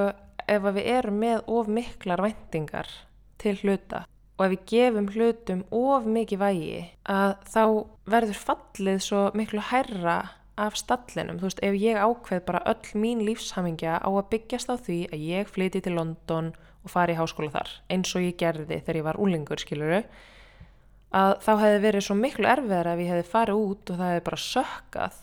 [0.48, 2.90] ef að við erum með of miklar væntingar
[3.38, 4.02] til hluta
[4.34, 6.80] og ef við gefum hlutum of mikið vægi
[7.14, 7.62] að þá
[8.10, 10.16] verður fallið svo miklu hærra
[10.56, 11.38] af stallinum.
[11.40, 15.24] Þú veist, ef ég ákveð bara öll mín lífshamingja á að byggjast á því að
[15.26, 16.52] ég flyti til London
[16.84, 20.02] og fari í háskóla þar, eins og ég gerði þegar ég var úlingur, skiluru,
[21.14, 24.24] að þá hefði verið svo miklu erfiðar ef ég hefði farið út og það hefði
[24.28, 25.20] bara sökkað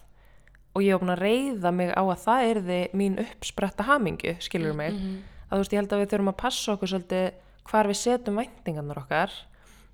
[0.71, 4.73] og ég var búin að reyða mig á að það erði mín uppspretta hamingju, skilur
[4.73, 5.17] mig Mhm.
[5.51, 7.31] að þú veist, ég held að við þurfum að passa okkur svolítið
[7.67, 9.31] hvar við setjum væntingarnar okkar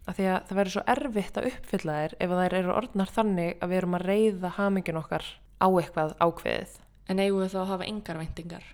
[0.08, 3.54] af því að það verður svo erfitt að uppfylla þær ef þær eru orðnar þannig
[3.60, 5.30] að við erum að reyða hamingjun okkar
[5.60, 6.76] á eitthvað ákveðið.
[7.08, 8.66] En eigum við þá að hafa engar væntingar?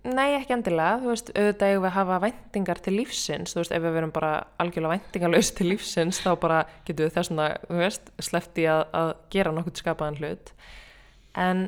[0.00, 3.72] Nei, ekki endilega, þú veist, auðvitað eigum við að hafa væntingar til lífsins, þú veist,
[3.74, 4.30] ef við verum bara
[4.62, 9.10] algjörlega væntingarlaus til lífsins, þá bara getum við þess að, þú veist, slefti að, að
[9.34, 10.52] gera nokkuð skapaðan hlut.
[11.44, 11.66] En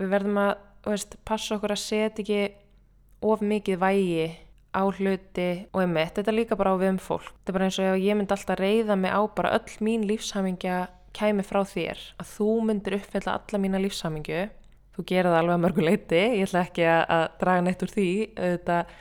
[0.00, 0.52] við verðum að,
[0.86, 2.40] þú veist, passa okkur að setja ekki
[3.30, 4.26] of mikið vægi
[4.76, 7.32] á hluti og einmitt, þetta er líka bara á við um fólk.
[7.40, 10.04] Þetta er bara eins og ef ég myndi alltaf reyða mig á bara öll mín
[10.06, 10.76] lífshamingja
[11.16, 14.44] kæmi frá þér, að þú myndir uppfylla alla mína lífshamingju
[14.96, 18.10] þú gerir það alveg að mörgu leiti, ég ætla ekki að, draga neitt úr því,
[18.36, 18.94] auðvitað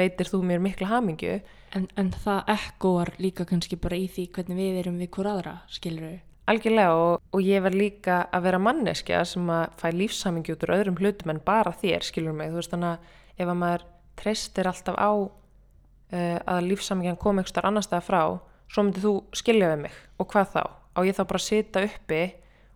[0.00, 1.36] veitir þú mér mikla hamingju,
[1.76, 5.54] en, en það ekkoar líka kannski bara í því hvernig við erum við hver aðra
[5.72, 6.18] skilur við
[6.50, 10.72] algjörlega og, og ég verð líka að vera manneskja sem að fæ lífsamingi út úr
[10.74, 13.84] öðrum hlutum en bara þér, skilur mig, þú veist þannig að ef að maður
[14.20, 18.22] treystir alltaf á uh, að lífsamingjan kom einhver annar stað frá,
[18.70, 19.96] svo myndið þú skilja við mig.
[20.20, 20.62] Og hvað þá?
[20.96, 22.22] Á ég þá bara sita uppi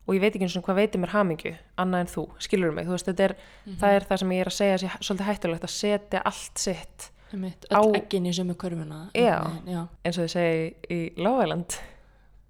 [0.05, 2.85] og ég veit ekki eins og hvað veitir mér hamingju, annað en þú, skilur mig,
[2.85, 3.35] þú veist, þetta er,
[3.81, 7.07] það er það sem ég er að segja sé, svolítið hættulegt að setja allt sitt
[7.35, 8.99] Einmitt, Á- öll eggin í sömu körfuna.
[9.17, 9.41] Já.
[9.43, 9.81] veginn, já.
[10.05, 11.79] eins og þið segi í Lávæland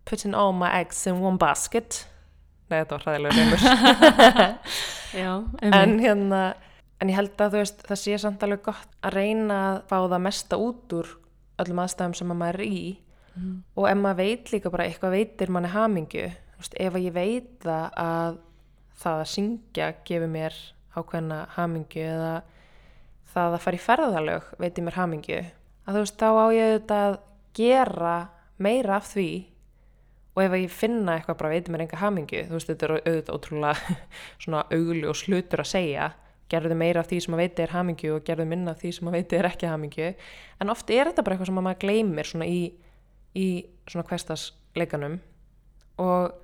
[0.05, 2.03] putting all my eggs in one basket.
[2.68, 3.64] Nei, þetta var hræðilega reyngur
[5.22, 5.30] Já,
[5.62, 6.42] en hérna
[7.01, 9.97] en ég held að þú veist, það sé samt alveg gott að reyna að fá
[9.99, 11.11] það mesta út úr
[11.62, 12.84] öllum aðstæðum sem að maður er í.
[13.34, 13.55] Mhm.
[13.74, 16.26] og ef maður veit líka bara eitthvað veitir manni hamingju.
[16.55, 18.36] Þú veist, ef að ég veit það að
[19.03, 20.59] það að syngja gefur mér
[20.95, 22.34] ákveðna hamingju eða
[23.34, 25.40] það að fara í ferðalög veitir mér hamingju
[25.84, 27.18] að þú veist, þá á ég auðvitað að
[27.55, 28.14] gera
[28.59, 29.30] meira af því.
[30.34, 33.34] Og ef ég finna eitthvað bara veitir mér enga hamingju þú veist, þetta er auðvitað
[33.34, 33.99] ótrúlega
[34.42, 36.12] svona augli og slutur að segja
[36.53, 39.09] gerðu meira af því sem að veitir er hamingju og gerðu minna af því sem
[39.09, 40.11] að veitir er ekki hamingju.
[40.61, 42.61] En oft er þetta bara eitthvað sem að maður gleymir svona í,
[43.34, 43.47] í
[43.88, 45.18] svona hverstasleikanum
[46.05, 46.36] og,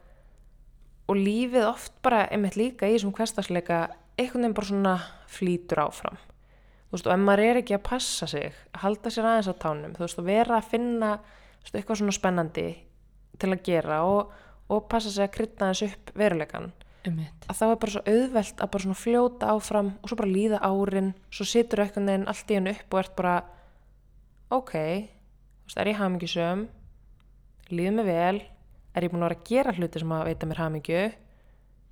[1.10, 3.82] og lífið oft bara einmitt líka í þessum hverstasleika
[4.16, 4.96] einhvern veginn bara svona
[5.30, 6.18] flýtur áfram.
[6.90, 9.62] Þú veist og ef maður er ekki að passa sig að halda sér aðeins á
[9.62, 12.68] tánum þú veist og vera að finna veist, eitthvað svona spennandi
[13.40, 14.32] til að gera og,
[14.66, 16.72] og passa sig að krydda aðeins upp veruleikan
[17.06, 17.46] einmitt.
[17.48, 20.60] að þá er bara svo auðvelt að bara svona fljóta áfram og svo bara líða
[20.64, 23.34] árin svo situr eitthvað neginn allt í hennu upp og ert bara
[24.50, 24.74] ok,
[25.64, 26.66] veist, er ég hamingjusöm
[27.70, 28.42] líður mig vel?
[28.90, 31.02] Er ég búin að vera að gera hluti sem að veita mér hamingju?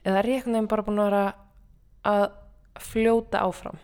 [0.03, 1.25] Eða er ég eitthvað neginn bara búin að vera
[2.11, 2.25] að
[2.89, 3.79] fljóta áfram?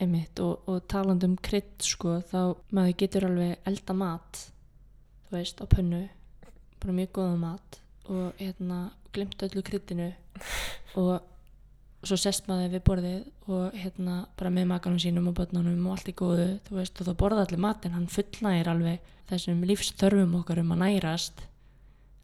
[0.00, 2.40] Einmitt og, og talandi um krydd sko þá
[2.72, 4.46] maður getur alveg elda mat
[5.28, 6.00] þú veist á pönnu
[6.80, 8.78] bara mjög góða mat og hérna
[9.12, 10.08] glimt öllu kryddinu
[11.00, 11.26] og
[12.06, 16.08] svo sest maður við borðið og hérna bara með makanum sínum og börnunum og allt
[16.08, 17.92] í góðu þú veist og þá borða allir matinn.
[17.96, 21.44] Hann fullnægir alveg þessum lífstörfum okkar um að nærast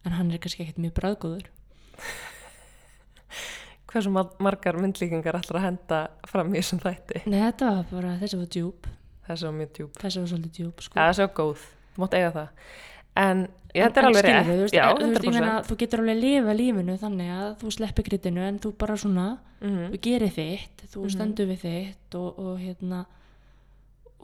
[0.07, 1.45] en hann er kannski ekkert mjög bræðgóður
[3.87, 7.21] hversu mar- margar myndlíkingar ætlar að henda fram í þessum þætti?
[7.29, 8.89] Nei þetta var bara þessi var djúb
[9.27, 10.97] þessi var mjög djúb þessi var svolítið djúb sko.
[10.99, 11.63] Þessi var góð,
[11.95, 12.49] þú mátt eiga það
[13.17, 16.17] en já, þetta er En- alveg rétt þú þú, veist, 100% meina, þú getur alveg
[16.17, 19.27] að lifa lífinu þannig að þú sleppi kryddinu en þú bara svona
[19.61, 19.91] Mhm.
[19.91, 21.09] þú gerir þitt, þú Mhm.
[21.15, 23.05] stendur við þitt og, og hérna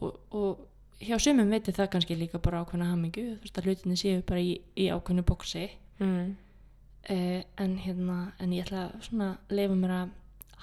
[0.00, 0.58] og, og
[1.00, 4.40] hjá sumum veitir það kannski líka bara ákveðna hamingju þú veist að hlutinni séu bara
[4.40, 5.70] í, í ákveðnu bóksi
[6.00, 6.36] Mhm.
[7.08, 10.10] eh, en hérna en ég ætla svona að leifa mér að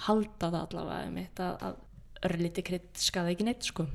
[0.07, 1.75] halda það allavega mitt að, að
[2.23, 3.87] örlíti krydd skaða ekki neitt sko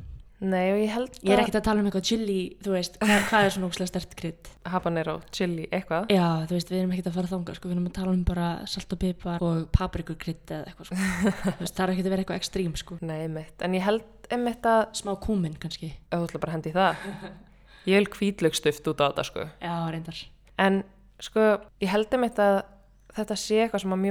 [0.45, 3.23] Nei og ég held ég er ekkert að tala um eitthvað chili þú veist, hvað,
[3.31, 7.09] hvað er svona ókslega stert krydd habanero, chili, eitthvað Já, þú veist, við erum ekkert
[7.09, 10.53] að fara þangað sko, við erum að tala um bara salt og pipar og paprikukrydd
[10.59, 10.97] eða eitthvað sko.
[11.47, 12.99] Þú veist, það er ekkert að vera eitthvað ekstrím sko.
[13.01, 15.89] Nei, einmitt, en ég held einmitt að Smá kúminn kannski.
[16.13, 16.93] þú ætla bara að hendi það
[17.89, 20.19] ég vil hvítlögstuft út á þetta sko Já, reyndar.
[20.61, 20.75] en
[21.25, 21.41] sko,
[21.81, 22.61] ég held einmitt að
[23.17, 24.05] þetta sé eitthvað sem að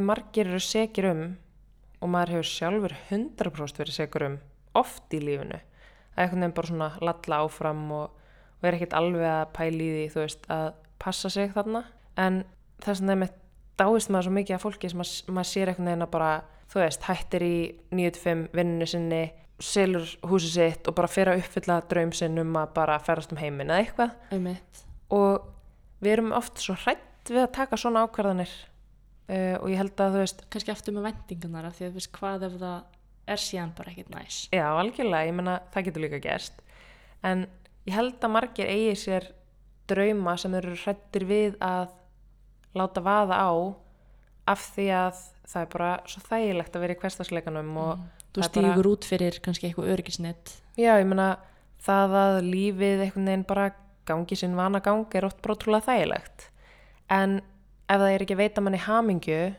[6.15, 6.55] mjög margir eru segir og maður hefur sjálfur 100% verið segur oft í lífinu að
[6.55, 8.09] einhvern veginn bara svona lalla áfram og,
[8.61, 10.67] og er ekkert alveg að pæla í því þú veist, að
[10.99, 11.81] passa sig þarna.
[12.17, 12.43] En
[12.83, 13.33] þess að nefnir
[13.75, 16.29] dáist maður svo mikið af fólki sem að, maður sér einhvern veginn að bara,
[16.71, 17.57] þú veist, hættir í
[17.91, 19.23] 9-5 vinninu sinni
[19.59, 23.39] selur húsi sitt og bara fer að uppfylla draum sinn um að bara ferast um
[23.39, 24.15] heiminn eða eitthvað.
[24.35, 24.81] Einmitt.
[25.15, 25.51] og
[26.03, 28.51] við erum oft svo hrætt við að taka svona ákvarðanir.
[29.25, 31.97] Uh, og ég held að þú veist Kannski aftur með vendingunar af því að þú
[31.97, 32.94] veist hvað ef það
[33.27, 34.47] er síðan bara ekkert næs.
[34.53, 36.61] já, algjörlega, ég menna það getur líka gerst
[37.23, 37.47] en
[37.87, 39.29] ég held að margir eigi sér
[39.89, 41.89] drauma sem eru hrættir við að
[42.75, 43.51] láta vaða á
[44.47, 47.99] af því að það er bara svo þægilegt að vera í hverstasleikanum og
[48.35, 50.55] Þú er bara- út fyrir kannski eitthvað örgisnett.
[50.77, 51.37] já, ég menna
[51.85, 53.71] það að lífið einhvern veginn bara
[54.05, 56.49] gangi sinn vana gang er oft brótrúlega þægilegt
[57.09, 57.37] en
[57.89, 59.55] ef það er ekki veita manni hamingju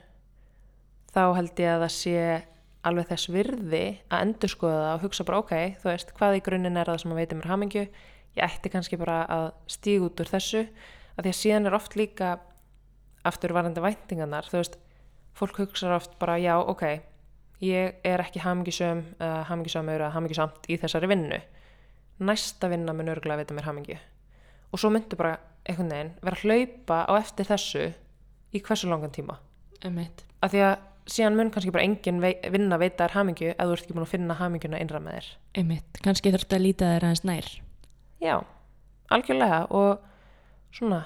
[1.14, 2.44] þá held ég að það sé
[2.86, 6.80] alveg þess virði að endurskoða það og hugsa bara ok, þú veist, hvað í grunninn
[6.80, 7.84] er það sem að veita mér hamingju?
[8.36, 10.62] Ég ætti kannski bara að stíga út úr þessu
[11.16, 12.36] að því að síðan er oft líka
[13.26, 14.80] aftur varandi væntingarnar þú veist,
[15.36, 16.86] fólk hugsa oft bara já, ok
[17.64, 21.38] ég er ekki hamingjusum uh, hamingjusamur eða hamingjusamt í þessari vinnu.
[22.26, 23.96] Næsta vinna mun örgulega veita mér hamingju.
[24.72, 27.86] Og svo myndu bara einhvern veginn vera að hlaupa á eftir þessu
[28.52, 29.38] í hversu langan tíma.
[30.42, 30.76] Af því að
[31.10, 34.06] síðan mun kannski bara engin vei, vinna veita þér hamingju ef þú ert ekki búin
[34.06, 35.28] að finna hamingjuna innra með þér.
[35.60, 36.00] Einmitt.
[36.04, 37.50] Kannski þurftu að líta þér aðeins nær.
[38.22, 38.36] já,
[39.14, 39.60] algjörlega.
[39.70, 41.02] Og svona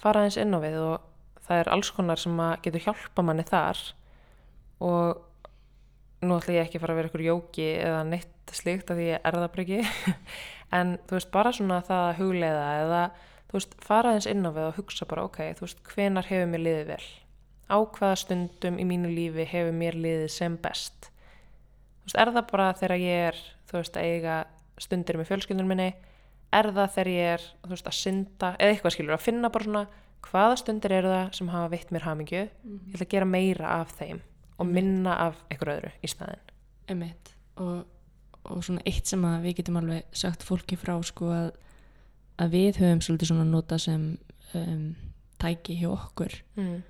[0.00, 3.46] fara eins inn á við og það er alls konar sem að getur hjálpa manni
[3.48, 3.80] þar.
[4.80, 5.26] Og
[6.22, 9.10] nú ætla ég ekki að fara að vera ykkur jóki eða neitt slíkt að því
[9.10, 9.82] ég er það ekki.
[10.70, 12.98] En þú veist bara svona það að hugleiða eða
[13.50, 16.46] þú veist fara eins inn á við og hugsa bara ok, þú veist hvenar hefur
[16.52, 17.06] mér liðið vel
[17.70, 21.10] á hvaða stundum í mínu lífi hefur mér liðið sem best.
[22.00, 23.40] Þú veist er það bara þegar ég er
[23.70, 24.36] þú veist að eiga
[24.80, 25.90] stundir með fjölskyldunum minni?
[26.50, 29.68] Er það þegar ég er þú veist að synda eða eitthvað skilur að finna bara
[29.68, 29.84] svona
[30.26, 32.42] hvaða stundir eru það sem hafa veitt mér hamingju?
[32.50, 34.22] Ég ætla að gera meira af þeim
[34.60, 36.50] og minna af einhver öðru í staðin
[36.90, 37.84] Emitt og,
[38.44, 41.52] og svona eitt sem að við getum alveg sagt fólki frá sko að,
[42.42, 44.10] að við höfum svolítið svona nota sem
[44.58, 44.84] um,
[45.40, 46.34] tæki hjá okkur.
[46.58, 46.80] Mm.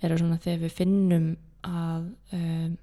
[0.00, 1.26] Er að svona þegar við finnum
[1.66, 2.76] að um,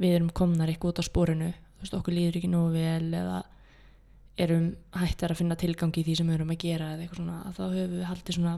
[0.00, 3.38] við erum komnar eitthvað út á spórinu þú veist okkur líður ekki nógu vel eða
[4.40, 4.66] erum
[4.96, 7.62] hættar að finna tilgang í því sem við erum að gera eða eitthvað svona þá
[7.64, 8.54] höfum við haldið svona,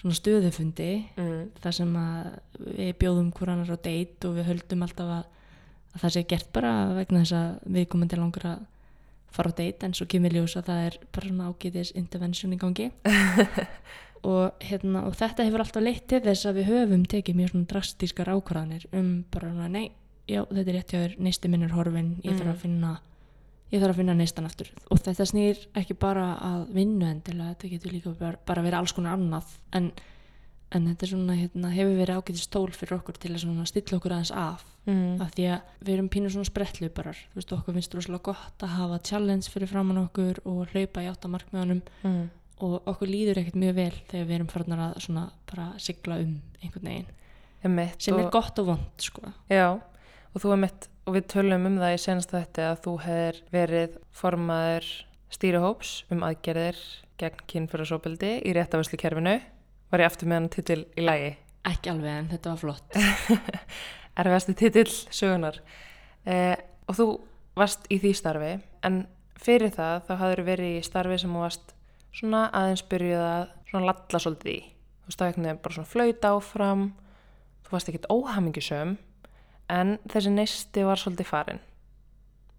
[0.00, 0.90] svona stöðufundi
[1.20, 1.44] Mm.
[1.62, 2.30] þar sem að
[2.78, 5.24] við bjóðum hver annar á date og við höldum alltaf að,
[5.94, 8.66] að það sé gert bara vegna þess að við komum til langur að
[9.34, 12.60] fara á date en svo kemur ljós að það er bara svona ágætis intervention í
[12.60, 12.90] gangi.
[14.20, 17.68] Og, hérna, og þetta hefur alltaf leitt til þess að við höfum tekið mjög svona
[17.70, 19.94] drastískar ákvarðanir um bara svona nei,
[20.28, 22.90] já þetta er rétt hjá þér neisti minn er horfin, ég þarf að finna
[23.70, 24.68] ég þarf að finna neistan aftur.
[24.90, 28.94] Og þetta snýr ekki bara að vinnu endilega, þetta getur líka bara, bara verið alls
[28.96, 29.88] konar annað en
[30.70, 33.96] en þetta er svona, hérna, hefur verið ágætið stól fyrir okkur til að svona stilla
[33.98, 34.66] okkur aðeins af.
[34.88, 35.20] Mm.
[35.20, 38.70] af því að við erum pínur svona sprettluparar þú veist, okkur finnst rosalega gott að
[38.78, 42.30] hafa challenge fyrir framann okkur og hlaupa í áttamarkmiðanum Mm.
[42.64, 46.32] og okkur líður ekkert mjög vel þegar við erum farnar að svona bara sigla um
[46.62, 47.12] einhvern veginn,
[47.62, 49.68] Einmitt, sem og, er gott og vond sko, Já,
[50.32, 53.40] og þú er mitt og við tölum um það í senast þetta að þú hefur
[53.52, 54.90] verið formaður
[55.30, 56.80] stýrihóps um aðgerðir
[57.20, 59.36] gegn kynfyrasópildi í réttafæslu kerfinu
[59.90, 61.30] var ég aftur með hann titil í lagi?
[61.70, 62.98] Ekki alveg en þetta var flott.
[64.20, 65.60] Erfiðasti titill sögunar
[66.24, 66.56] eh,
[66.88, 67.08] og þú
[67.58, 68.52] varst í því starfi
[68.86, 69.02] en
[69.40, 71.74] fyrir það þá hafður verið í starfi sem þú varst
[72.16, 74.60] svona aðeins byrjuð að svona lalla svolítið í.
[75.10, 76.84] Þú veginn bara svona flauta áfram
[77.70, 78.96] þú varst ekkert óhamingisöm
[79.70, 81.60] en þessi neisti var svolítið farin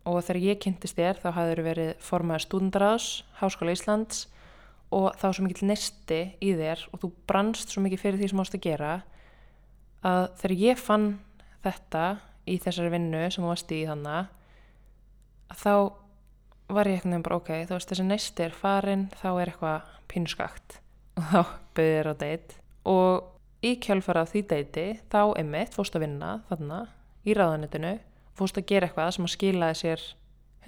[0.08, 3.08] og þegar ég kynntist þér þá hafður verið formaður stúdendaráðs
[3.42, 4.24] Háskóla Íslands
[4.92, 8.30] og þá var svo mikill neisti í þér og þú brannst svo mikið fyrir því
[8.32, 8.92] sem ást að gera
[10.08, 11.08] að þegar ég fann
[11.64, 12.06] þetta
[12.50, 14.32] í þessari vinnu sem þú varst í þannig
[15.52, 15.74] að þá
[16.72, 19.92] var ég einhvern veginn bara ok, þú veist þessi neisti er farin þá er eitthvað
[20.12, 20.80] pínuskakt
[21.20, 21.42] og þá
[21.76, 22.56] byrðið þér á deitt
[22.92, 26.80] og í kjálfara því deiti þá einmitt fórst að vinna þarna
[27.28, 27.94] í ráðanitinu
[28.38, 30.06] fórst að gera eitthvað sem að skilaði sér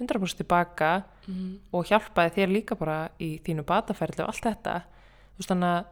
[0.00, 1.50] 100% tilbaka mm.
[1.72, 4.80] og hjálpaði þér líka bara í þínu bataferli og allt þetta
[5.34, 5.84] þú veist þannig að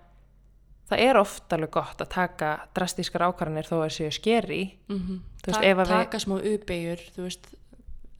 [0.92, 4.98] það er oft alveg gott að taka drastískar ákvarðanir þó að það séu skeri Mm
[4.98, 5.20] -hmm.
[5.46, 7.54] Veist, ef að við- taka smá uppeyjur þú veist,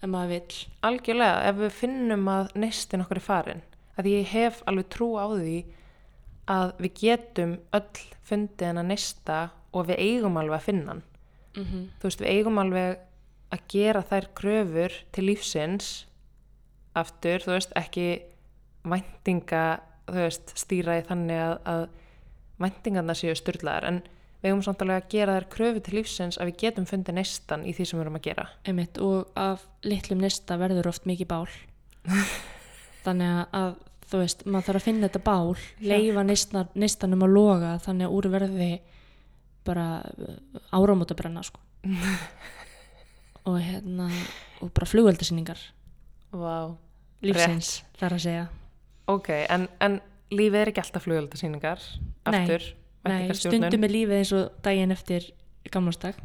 [0.03, 3.63] ef maður vill algjörlega ef við finnum að neistin okkur er farin
[3.99, 5.65] að ég hef alveg trú á því
[6.49, 11.03] að við getum öll fundið hennar neista og við eigum alveg að finna hann
[11.57, 11.87] mm -hmm.
[12.01, 12.99] þú veist við eigum alveg
[13.53, 15.93] að gera þær kröfur til lífsins
[16.99, 18.07] aftur, þú veist ekki
[18.89, 19.65] væntinga
[20.09, 21.85] þú veist stýra í þannig að, að
[22.63, 24.01] væntingarna séu styrlaðar en
[24.43, 27.67] við eigum samt alveg að gera þær kröfur til lífsins að við getum fundið neistan
[27.67, 28.47] í því sem við erum að gera.
[28.67, 31.47] Einmitt, og af litlum nesta verður oft mikið bál.
[33.05, 33.77] Þannig að,
[34.11, 35.55] þú veist, maður þarf að finna þetta bál
[35.93, 38.73] leifa nestan, nestanum að loga þannig að úr verði
[39.67, 39.87] bara
[40.75, 41.63] áramót að brenna sko.
[43.49, 44.09] og hérna
[44.63, 45.61] og bara flugveldasýningar
[46.33, 46.73] Vá.
[47.23, 48.47] Lífsins þar að segja.
[49.13, 49.99] Ok, en, en
[50.33, 52.65] lífið er ekki alltaf flugöldasýningar Nei, aftur,
[53.03, 53.69] Nei, væntingastjórnun.
[53.69, 55.29] stundum er lífið eins og daginn eftir
[55.75, 56.19] gamlastag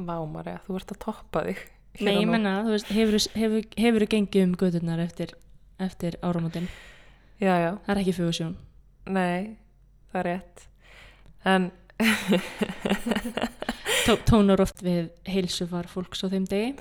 [0.00, 1.62] Vá, Marja, þú ert að toppa þig
[2.00, 5.34] Nei, ég menna, þú veist, hefur, hefur, hefur gengið um gödurnar eftir,
[5.82, 6.16] eftir
[7.58, 8.54] já, það er ekki fugusjón
[9.10, 9.56] nei,
[10.12, 10.66] það er rétt.
[11.50, 11.70] En
[14.28, 16.72] tónar oft við heilsufar fólks á þeim degi.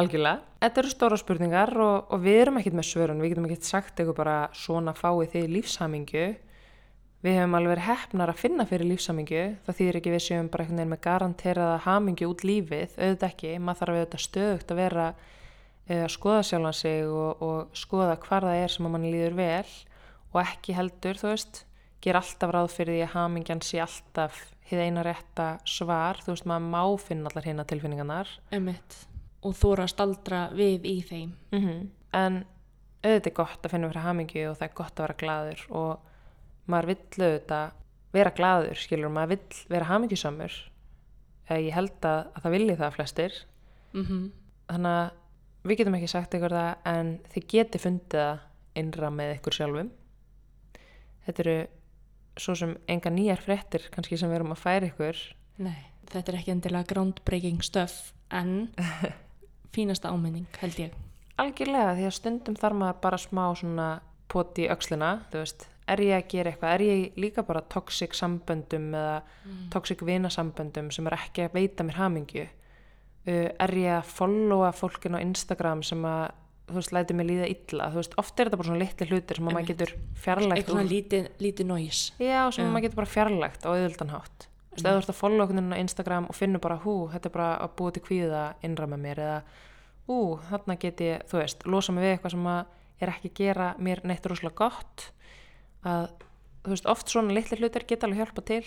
[0.00, 3.66] Algjörlega, þetta eru stóra spurningar og, og við erum ekkert með svörun, við getum ekkert
[3.68, 6.22] sagt eitthvað bara svona fáið þið lífshamingju.
[7.22, 10.64] Við hefum alveg verið hefnar að finna fyrir lífshamingju, það þýðir ekki við séum bara
[10.64, 15.04] einhvern veginn með garanteraða hamingju út lífið, auðvitað ekki, maður þarf auðvitað stöðugt að vera
[15.12, 19.38] eh, að skoða sjálfan sig og, og skoða hvar það er sem að mann líður
[19.38, 19.76] vel
[20.32, 21.62] og ekki heldur, þú veist,
[22.02, 24.40] gera alltaf ráð fyrir því að hamingjan sé alltaf
[24.70, 28.30] hið eina rétta svar, þú veist, maður má finna allar hérna tilfinningarnar.
[28.52, 29.06] Einmitt.
[29.42, 31.34] og þóra að staldra við í þeim.
[31.50, 32.44] Mm En
[33.02, 36.00] auðvitað er gott að finna fyrir hamingju og það er gott að vera gladur og
[36.68, 37.70] maður vill auðvitað
[38.12, 40.58] vera gladur, skilur, maður vill vera hamingjusamur.
[41.48, 43.32] Eða ég held að, að það vilji það flestir.
[43.92, 44.04] Mm
[44.72, 48.38] þannig að við getum ekki sagt ykkur það en þið geti fundið það
[48.80, 49.90] innra með ykkur sjálfum.
[51.26, 51.56] Þetta eru
[52.40, 55.18] svo sem enga nýjar fréttir kannski sem við erum að færa ykkur.
[55.62, 55.80] Nei,
[56.10, 58.70] þetta er ekki endilega groundbreaking stuff en
[59.74, 60.96] fínasta áminning held ég.
[61.40, 63.90] algjörlega því að stundum þarf maður bara smá svona
[64.32, 66.74] poti í öxlina þú veist, er ég að gera eitthvað?
[66.74, 69.22] Er ég líka bara toxic samböndum eða
[69.72, 72.46] toxic vinasamböndum sem er ekki að veita mér hamingju?
[73.22, 76.30] Uh, er ég að followa fólkin á Instagram sem að
[76.68, 79.38] þú veist, læti mig líða illa þú veist, oft er þetta bara svona litli hlutir
[79.38, 82.14] sem að maður getur fjarlægt Eitthvað svona lítið, lítið noise.
[82.22, 84.46] Já, sem maður getur bara fjarlægt á auðvöldan hátt.
[84.72, 87.28] Þú veist, ef þú ert að followa okkur á Instagram og finnur bara, hú, þetta
[87.28, 89.40] er bara að búa til kvíða innra með mér eða,
[90.08, 92.62] hú, þarna get ég, þú veist, losa mig við eitthvað sem að
[93.02, 95.08] er ekki að gera mér neitt rosalega gott
[95.84, 96.08] að,
[96.62, 98.64] þú veist, oft svona litli hlutir geta alveg hjálpa til.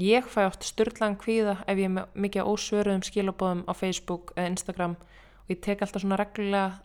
[0.00, 4.94] Ég fæ oft styrlaðan kvíða ef ég er mikið ósvöruðum skilabóðum á Facebook eða Instagram
[4.96, 6.78] og ég tek alltaf svona reglulega,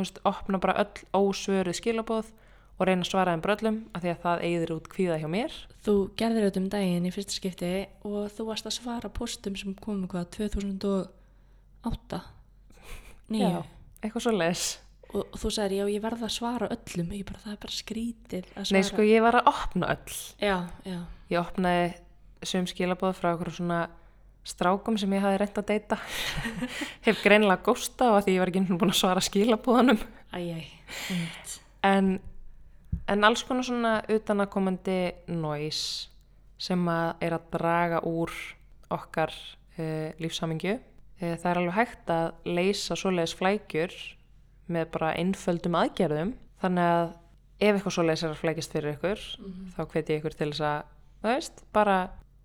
[0.00, 2.30] veist, opna bara öll ósvöruð skilabóð
[2.78, 5.56] og reyna að svara þeim bröllum af því að það eigður út kvíða hjá mér.
[5.84, 7.72] Þú gerðir þetta um daginn í fyrsta skipti
[8.08, 12.22] og þú varst að svara postum sem komu hvað 2008
[13.32, 13.60] nýju Já.
[14.02, 14.64] eitthvað svo les
[15.12, 17.10] og, og þú sagðir já ég verða að svara öllum.
[17.12, 18.76] Ég bara það er bara skrítið að svara.
[18.78, 20.16] Nei sko ég var að opna öll.
[20.40, 20.56] Já,
[20.88, 21.00] já,
[21.32, 21.84] Ég opnaði
[22.48, 23.82] sum skilabóð frá okkur svona
[24.46, 25.98] strákum sem ég hafi reynt að deyta.
[27.06, 29.22] Hef greinilega gósta og að því ég var ekki sinni búin að svara
[31.12, 31.56] einmitt.
[31.86, 32.08] en,
[33.12, 36.08] en alls konar svona utanakomandi noise
[36.62, 38.32] sem að er að draga úr
[38.92, 42.28] okkar uh, lífsamingju uh, það er alveg hægt að
[42.58, 43.96] leysa svoleiðis flækjur
[44.72, 46.36] með bara einföldum aðgerðum.
[46.62, 47.06] Þannig að
[47.62, 49.22] ef eitthvað svoleiðis er að flækjast fyrir ykkur
[49.76, 50.90] þá hveti ég ykkur til þess að
[51.22, 51.96] veist, bara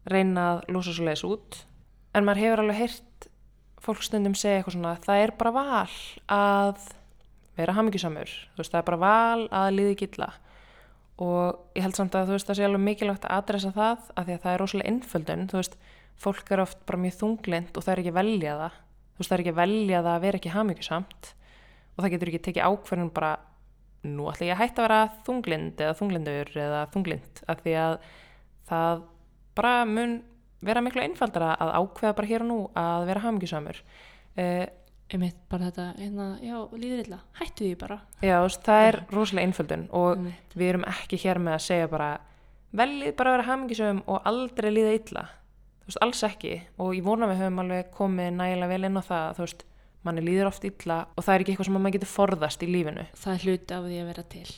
[0.10, 1.60] reyna að lúsa svoleiðis út
[2.18, 3.28] en maður hefur alveg heyrt
[3.84, 5.96] fólk stundum segja eitthvað svona það er bara val
[6.34, 6.88] að
[7.58, 10.32] vera hamingjusamur, þú veist, það er bara val að líði gilla
[11.18, 14.28] og ég held samt að þú veist það sé alveg mikilvægt að adressa það af
[14.28, 15.80] því að það er rosalega innföldun þú veist,
[16.22, 18.78] fólk er oft bara mjög þunglind og það er ekki að velja það.
[18.78, 21.30] Þú veist, það er ekki að velja það að vera ekki hamingjusamt.
[21.98, 23.34] Og það getur ekki tekið ákverðin bara
[24.08, 27.44] nú ætla ég að hætta að vera þunglind eða þunglindur eða þunglind.
[27.50, 27.96] Af því að
[28.70, 29.06] það
[29.58, 30.18] bara mun
[30.66, 33.82] vera miklu einfaldara að ákveða bara hér og nú að vera hamingjusamur.
[34.38, 34.66] Uh,
[35.14, 37.20] einmitt bara þetta, hérna, já, líður illa.
[37.40, 38.00] Hættu því bara.
[38.22, 40.56] Já, það er rosalega einföldun og Einmitt.
[40.58, 42.10] við erum ekki hér með að segja bara
[42.78, 45.24] veljið bara að vera hamingisöfum og aldrei líða illa.
[45.82, 46.54] Þú veist, alls ekki.
[46.84, 49.64] Og ég vona við höfum alveg komið nægilega vel inn á það þú veist,
[50.04, 53.06] manni líður oft illa og það er ekki eitthvað sem maður getur forðast í lífinu.
[53.16, 54.50] Það er hluti af því að vera til.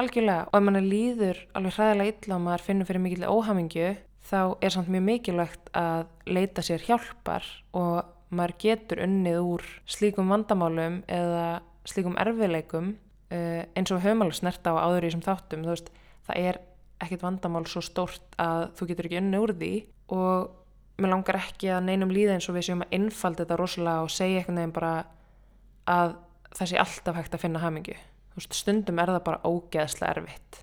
[0.00, 3.88] Algjörlega, og ef manni líður alveg hræðilega illa og maður finnur fyrir mikill óhamingju
[4.30, 10.30] þá er samt mjög mikilvægt að leita sér hjálpar og maður getur unnið úr slíkum
[10.30, 11.46] vandamálum eða
[11.88, 15.66] slíkum erfiðleikum uh, eins og höfum alveg snert á áður í þessum þáttum.
[15.66, 15.90] Veist,
[16.28, 16.60] það er
[17.00, 19.74] ekkit vandamál svo stórt að þú getur ekki unnið úr því
[20.14, 20.56] og
[21.00, 24.12] mér langar ekki að neinum líða eins og við séum að innfalda þetta rosalega og
[24.12, 24.94] segja einhvern veginn bara
[25.90, 26.16] að
[26.54, 27.96] það sé alltaf hægt að finna hamingju.
[28.30, 30.60] Þú veist, stundum er það bara ógeðslega erfitt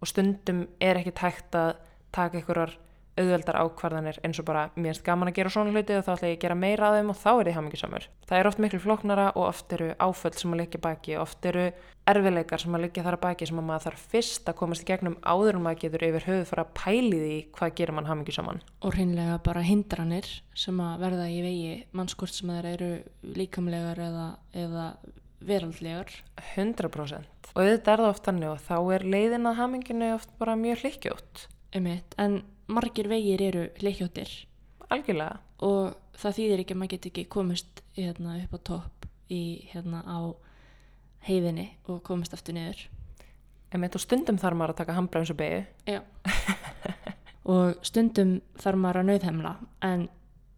[0.00, 1.74] og stundum er ekki hægt að
[2.14, 2.78] taka einhverjar
[3.20, 6.32] auðveldar ákvarðanir eins og bara mér erst gaman að gera svona hluti og þá ætla
[6.32, 8.08] ég að gera meira að þeim og þá er ég hamingisamur.
[8.30, 11.66] Það er oft miklu flóknara og oft eru áföll sem að liggja baki, oft eru
[12.10, 14.88] erfileikar sem að liggja þar að baki sem að maður þarf fyrst að komast í
[14.88, 18.62] gegnum áður en maður getur yfir höfuð fara að pæli því hvað gerir mann hamingisaman.
[18.80, 22.90] og hreinlega bara hindranir sem að verða í vegi mannskort sem þeir eru
[23.36, 24.28] líkamlegar eða,
[24.64, 24.86] eða
[25.40, 26.12] veraldlegar
[26.54, 27.52] 100%.
[27.54, 30.84] Og auðvitað er það oft þannig og þá er leiðin að haminginu oft bara mjög
[30.84, 31.46] hlykkjótt.
[31.70, 34.30] einmitt, en margir vegir eru leikjóttir
[34.90, 35.40] Algjörlega.
[35.66, 39.42] og það þýðir ekki að maður get ekki komist hérna, upp á topp í
[39.72, 40.18] hérna á
[41.28, 42.88] heiðinni og komist aftur niður
[43.70, 45.60] Einmitt, og stundum þarf maður að taka handbremsu beigju.
[45.86, 46.00] Já.
[47.52, 49.52] og stundum þarf maður að nauðhemla
[49.86, 50.08] en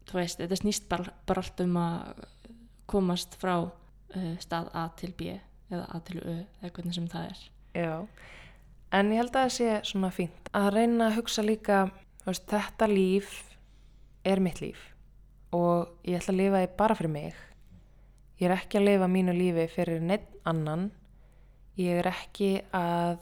[0.09, 2.23] þú veist, þetta snýst bara, bara allt um að
[2.89, 5.35] komast frá uh, stað A til B
[5.73, 7.43] eða A til Ö eða hvernig sem það er
[7.73, 7.93] Já,
[8.93, 11.83] en ég held að það sé svona fínt að reyna að hugsa líka,
[12.27, 13.31] veist, þetta líf
[14.23, 14.93] er mitt líf
[15.53, 17.35] og ég ætla að lifa því bara fyrir mig.
[18.41, 20.87] Ég er ekki að lifa mínu lífi fyrir neitt annan.
[21.77, 23.21] Ég er ekki að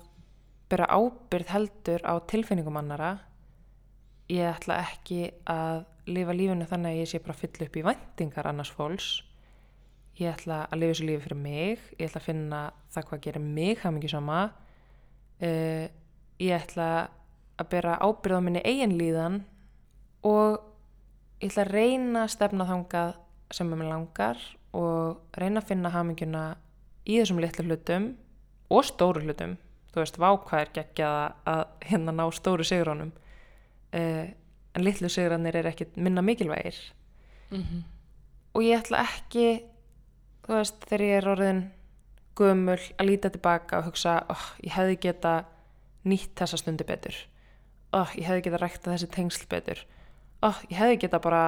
[0.71, 3.17] bera ábyrð heldur á tilfinningum annara.
[4.31, 7.85] Ég ætla ekki að lifa lífinu þannig að ég sé bara að fylla upp í
[7.89, 9.09] væntingar annars fólks.
[10.19, 11.85] Ég ætla að lifa þessu lífi fyrir mig.
[11.99, 12.61] Ég ætla að finna
[12.95, 14.41] það hvað gerir mig hamingisama.
[15.41, 15.87] Uh,
[16.41, 17.09] ég ætla
[17.61, 19.39] að bera ábyrð á minni eigin líðan
[20.25, 20.59] og
[21.41, 23.15] ég ætla að reyna að stefna þangað
[23.51, 24.43] sem ég langar
[24.77, 26.43] og reyna að finna haminguna
[27.05, 28.11] í þessum litlu hlutum
[28.71, 29.57] og stóru hlutum.
[29.91, 31.17] Þú veist, vákvað er geggjað
[31.51, 34.25] að hérna ná stóru sigrónum uh,
[34.71, 36.77] en litlu sigranir er ekkit minna mikilvægir.
[37.51, 37.83] Mhm.
[38.55, 39.63] og ég ætla ekki
[40.45, 41.61] þú veist, þegar ég er orðin
[42.37, 45.33] gömul að líta tilbaka og hugsa oh, ég hefði geta
[46.07, 47.15] nýtt þessa stundi betur
[47.93, 49.83] oh, ég hefði geta rækta þessi tengsl betur
[50.43, 51.43] oh, ég hefði geta bara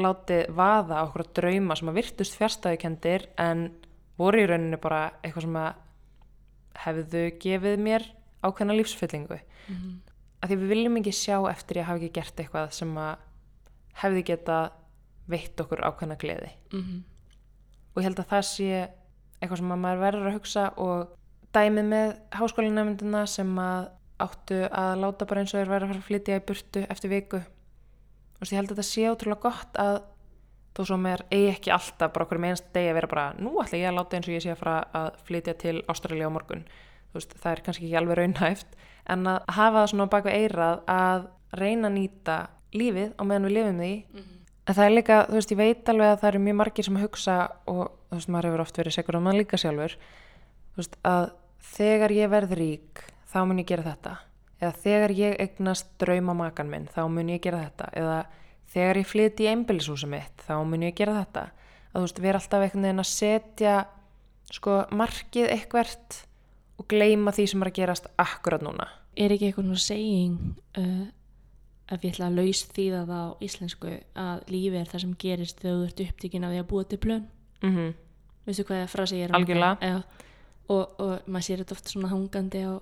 [0.00, 3.66] látið vaða á okkur drauma sem að virtust fjärstæðukendir en
[4.20, 5.72] voru í rauninu bara eitthvað sem að
[6.84, 8.06] hefðu gefið mér
[8.46, 9.40] ákveðna lífsfyllingu
[9.70, 10.00] Mhm.
[10.42, 13.16] að því við viljum ekki sjá eftir ég hafi ekki gert eitthvað sem að
[14.02, 14.58] hefði geta
[15.28, 17.02] veitt okkur ákveðna gleði Mhm.
[17.94, 18.88] og ég held að það sé
[19.40, 21.16] eitthvað sem að maður verður að hugsa og
[21.56, 23.88] dæmið með háskólinæmyndina sem að
[24.20, 27.12] áttu að láta bara eins og þeir verður að fara að flytja í burtu eftir
[27.14, 27.40] viku.
[28.40, 30.02] Og ég held að þetta sé ótrúlega gott að
[30.76, 33.56] þó svo mér eigi ekki alltaf bara okkur með einst degi að vera bara nú
[33.62, 36.36] ætla ég að láta eins og ég sé að fara að flytja til Ástralja á
[36.36, 36.64] morgun.
[37.14, 38.76] Veist, það er kannski ekki alveg raunhæft
[39.10, 41.24] en að hafa það svona á baku eirað að
[41.58, 42.36] reyna að nýta
[42.76, 43.94] lífið á meðan við lifum því.
[44.68, 47.00] En það er líka, þú veist, ég veit alveg að það eru mjög margir sem
[47.00, 47.36] hugsa
[47.66, 47.80] og
[48.10, 49.96] þú veist, maður hefur oft verið segur um það líka sjálfur
[50.74, 51.30] þú veist, að
[51.76, 54.16] þegar ég verð rík þá mun ég gera þetta.
[54.60, 57.90] Eða þegar ég eignast drauma makan minn þá mun ég gera þetta.
[57.96, 58.18] Eða
[58.70, 61.46] þegar ég flyt í einbýlishúsi mitt þá mun ég gera þetta.
[61.90, 63.76] Að þú veist, við erum alltaf einhvern veginn að setja
[64.50, 66.20] sko markið eitthvert
[66.80, 68.86] og gleyma því sem er að gerast akkurat núna.
[69.18, 70.36] Er ekki eitthvað svona saying
[70.80, 71.08] uh,
[71.90, 73.92] ef ég ætla að laus þýða það á íslensku
[74.22, 77.00] að lífi er það sem gerist þegar þú ert upptíkin af því að búa til
[77.02, 77.26] plön
[77.62, 77.94] mm
[78.46, 80.02] veistu hvað frasi ég er Algjörlega.
[80.70, 82.72] og, og maður sér þetta oft svona hangandi á,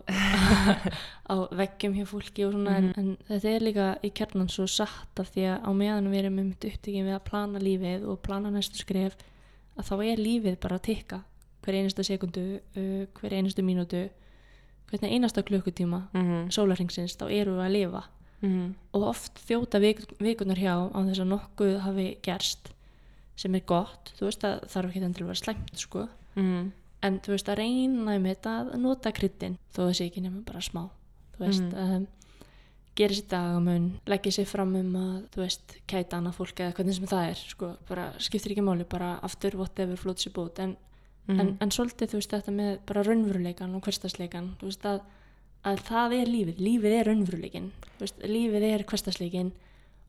[1.35, 2.93] á veggjum hjá fólki og svona Mhm.
[2.97, 6.19] en, en þetta er líka í kjarnan svo satt af því að á meðan við
[6.23, 9.17] erum um upptíkin við að plana lífið og plana næstu skref
[9.79, 11.21] að þá er lífið bara að tikka
[11.63, 14.09] hver einasta sekundu, uh, hver einastu mínútu
[14.89, 16.51] hvernig einasta klukkutíma -hmm.
[16.51, 18.03] sólarhengsins, þá eru við að lifa
[18.41, 22.71] Mm og oft þjóta vik, vikunar hjá á þess að nokkuð hafi gerst
[23.39, 26.71] sem er gott, þú veist að þarf ekki endilega að vera slæmt sko -hmm.
[27.03, 30.61] en þú veist að reyna um þetta að nota kryddin þó sé ekki nema bara
[30.61, 30.89] smá
[31.39, 31.95] þú veist, Mhm.
[31.97, 32.07] um,
[32.97, 36.95] gera sér dagamun leggja sér fram um að þú veist, kæta annað fólk eða hvernig
[36.95, 40.77] sem það er sko, bara skiptir ekki máli, bara aftur whatever floats your boat, en,
[41.29, 41.41] Mhm.
[41.41, 45.01] en, en svolítið þú veist þetta með bara raunveruleikan og hverstasleikan, þú veist að
[45.65, 49.53] að það er lífið, lífið er raunveruleikin þú veist, lífið er hverstasleikin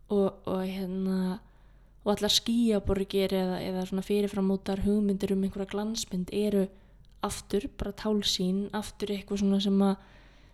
[0.10, 1.40] og, og hérna
[2.10, 6.66] og allar skýjaborgir eða, eða svona fyrirframótar hugmyndir um einhverja glansmynd eru
[7.26, 10.00] aftur bara tálsýn, aftur eitthvað svona sem að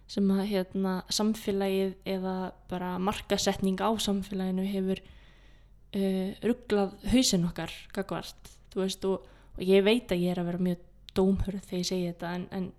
[0.06, 2.36] sem að hérna, samfélagið eða
[2.70, 9.26] bara markasetning á samfélaginu hefur uh, rugglað hausinn okkar gagvart, þú veist og,
[9.56, 10.84] og ég veit að ég er að vera mjög
[11.18, 12.70] dómhörð þegar ég segi þetta en, en,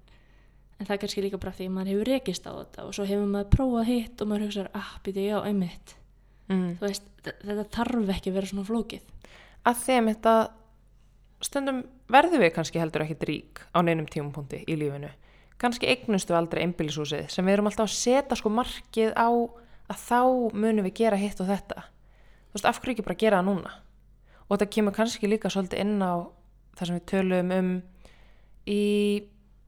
[0.77, 3.09] en það er kannski líka bara því að maður hefur rekist á þetta og svo
[3.11, 5.97] hefur maður prófað hitt og maður hugsaður, ah, býtu já, einmitt
[6.49, 6.77] Mm.
[6.81, 9.03] veist, þe- þetta þarf ekki að vera svona flókið.
[9.67, 10.35] Að þeim þetta
[11.43, 11.81] stundum
[12.13, 15.11] verðum við kannski heldur ekkit rík á neinum tímapunkti í lífinu.
[15.59, 19.29] Kannski eignustu aldrei einbýlishúsið sem við erum alltaf að setja sko markið á
[19.89, 20.21] að þá
[20.55, 21.83] munum við gera hitt og þetta.
[22.51, 23.73] Þú veist, af hverju ekki bara gera það núna?
[24.47, 26.15] Og þetta kemur kannski líka svolítið inn á
[26.77, 27.71] það sem við tölum um
[28.67, 28.81] í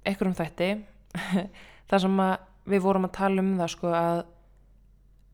[0.06, 0.70] einhverjum þætti.
[1.88, 2.20] Þar sem
[2.68, 4.18] við vorum að tala um það sko að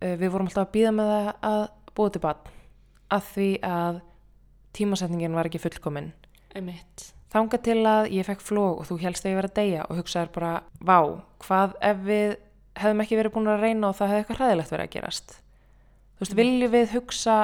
[0.01, 1.65] við vorum alltaf að býða með það að
[1.95, 2.53] búa til bann
[3.15, 4.01] að því að
[4.75, 6.11] tímasetningin var ekki fullkomin.
[6.55, 9.87] Einmitt, þanga til að ég fekk flóg og þú helst að ég verið að deyja
[9.89, 10.99] og hugsaður bara, vá,
[11.45, 12.37] hvað ef við
[12.81, 15.37] hefðum ekki verið búin að reyna og það hefði eitthvað hræðilegt verið að gerast?
[16.15, 17.39] Þú veist, viljum við hugsa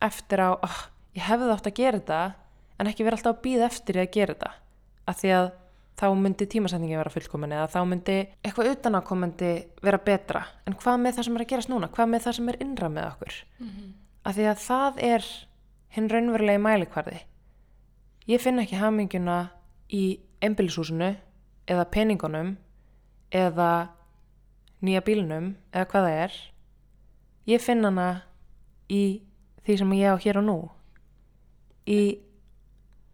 [0.00, 0.78] eftir á, oh,
[1.16, 2.20] ég hefði átt að gera þetta
[2.80, 4.52] en ekki verið alltaf að býða eftir að gera þetta.
[5.10, 5.50] Af því að
[5.98, 9.52] þá myndi tímasetningin vera fullkomin eða þá myndi eitthvað utanakomandi
[9.82, 10.44] vera betra.
[10.66, 12.88] En hvað með það sem er að gerast núna, hvað með það sem er innra
[12.88, 13.38] með okkur?
[14.24, 15.28] Af því að það er
[15.96, 17.20] hinn raunverulegi mælikvarði.
[18.30, 19.38] Ég finn ekki haminguna
[19.90, 21.16] í einbýlishúsinu
[21.70, 22.56] eða peningunum
[23.30, 23.70] eða
[24.80, 26.36] nýja bílnum eða hvað það er.
[27.50, 28.08] Ég finn hana
[28.88, 29.22] í
[29.66, 30.58] því sem ég á hér og nú.
[31.86, 32.00] Í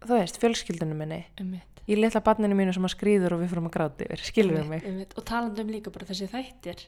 [0.05, 1.23] þú veist, fjölskyldunum minni.
[1.41, 1.83] Einmitt.
[1.87, 4.71] Í litla barninu mínu sem að skrýður og við fyrir að gráti yfir, skilur Einmitt,
[4.73, 4.87] mig?
[4.91, 5.15] einmitt.
[5.17, 6.83] og talandi um líka bara þessi þættir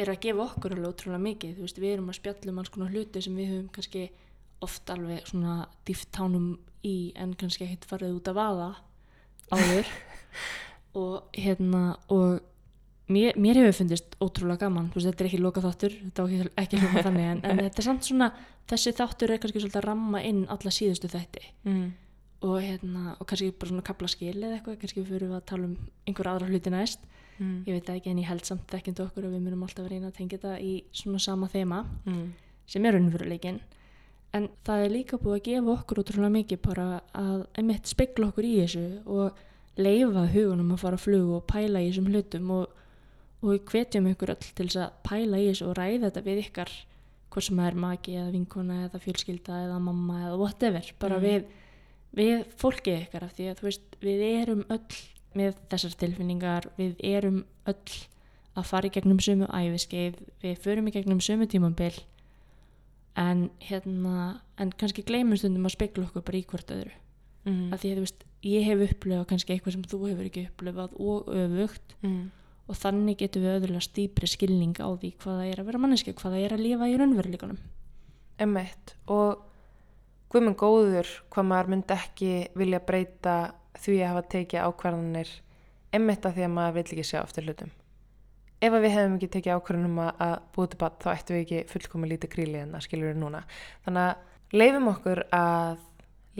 [0.00, 1.54] eru að gefa okkur alveg ótrúlega mikið.
[1.56, 4.04] Þú veist, við erum að spjalla um alls konar hluti sem við höfum kannski
[4.66, 5.56] oft alveg svona
[5.88, 6.50] dýftánum
[6.86, 8.70] í en kannski ekkert farið út að vaða
[9.54, 9.90] áður.
[11.00, 12.40] Og hérna og
[13.10, 16.26] mér, mér hefur fundist ótrúlega gaman, veist, þetta er ekki loka þáttur þetta á
[16.64, 18.30] ekki, hljóma þannig en, en þetta er samt svona,
[18.70, 21.44] þessi þáttur er kannski svolítið að ramma inn alla síðustu þætti.
[21.68, 21.84] Mm.
[22.42, 25.64] Og hérna, og kannski bara svona kapla skil eða eitthvað, kannski fyrir við að tala
[25.68, 25.76] um
[26.08, 27.00] einhver aðra hluti næst,
[27.40, 27.64] Mm.
[27.64, 30.08] ég veit ekki en ég held samt þekkjandi okkur og við munum alltaf að reyna
[30.10, 32.32] að tengja þetta í svona sama þema Mm.
[32.66, 33.60] sem er unnveruleikin
[34.34, 38.44] en það er líka búið að gefa okkur útrúlega mikið bara að einmitt spegla okkur
[38.44, 39.32] í þessu og
[39.78, 42.66] leifa hugunum að fara að flugu og pæla í þessum hlutum og,
[43.42, 46.44] og við hvetjum ykkur öll til þess að pæla í þessu og ræða þetta við
[46.44, 46.70] ykkar
[47.30, 51.24] hvort sem það er maki eða vinkona eða fjölskylda eða mamma eða whatever bara Mhm.
[51.24, 51.44] við,
[52.16, 55.00] við fólkið ykkar af því að veist við erum öll
[55.38, 57.98] með þessar tilfinningar við erum öll
[58.58, 61.92] að fara í gegnum sömu æfiskeið við förum í gegnum sömu tímambil
[63.20, 66.96] en hérna en kannski gleymum stundum að spekla okkur bara í hvort öðru
[67.40, 67.72] Mm.
[67.72, 70.90] af því að þú veist, ég hef upplifað kannski eitthvað sem þú hefur ekki upplifað
[71.00, 72.30] og öfugt Mm.
[72.68, 76.12] og þannig getum við öðrulega stýpri skilning á því hvað það er að vera manneski
[76.12, 77.58] hvað það er að lifa í raunveruleikunum
[78.44, 79.40] Emmett og
[80.30, 83.36] guðmund góður hvað maður myndi ekki vilja breyta
[83.80, 85.34] því að hafa tekið ákvarðanir
[85.98, 87.70] emmett að því að maður vill ekki sjá eftir hlutum.
[88.60, 92.10] Ef við hefum ekki tekið ákvarðanum að, búið til bad þá ættum við ekki fullkomi
[92.10, 93.44] lítið gríli en það skilur við núna.
[93.86, 95.86] Þannig að leifum okkur að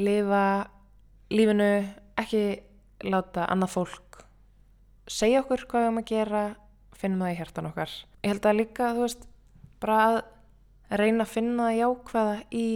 [0.00, 0.44] lifa
[1.30, 1.70] lífinu,
[2.20, 2.44] ekki
[3.08, 4.10] láta annað fólk
[5.10, 6.42] segja okkur hvað við höfum að gera,
[6.96, 7.96] finnum það í hjartan okkar.
[8.20, 9.26] Ég held að líka, þú veist,
[9.82, 10.18] bara að
[11.00, 12.66] reyna að finna jákvæða í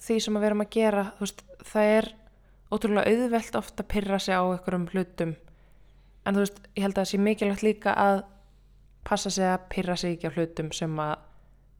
[0.00, 2.10] því sem að við erum að gera veist, það er
[2.74, 5.34] ótrúlega auðvelt ofta að pyrra sig á einhverjum hlutum.
[6.24, 8.22] En þú veist, ég held að það sé mikilvægt líka að
[9.04, 11.16] passa sig að pyrra sig ekki á hlutum sem að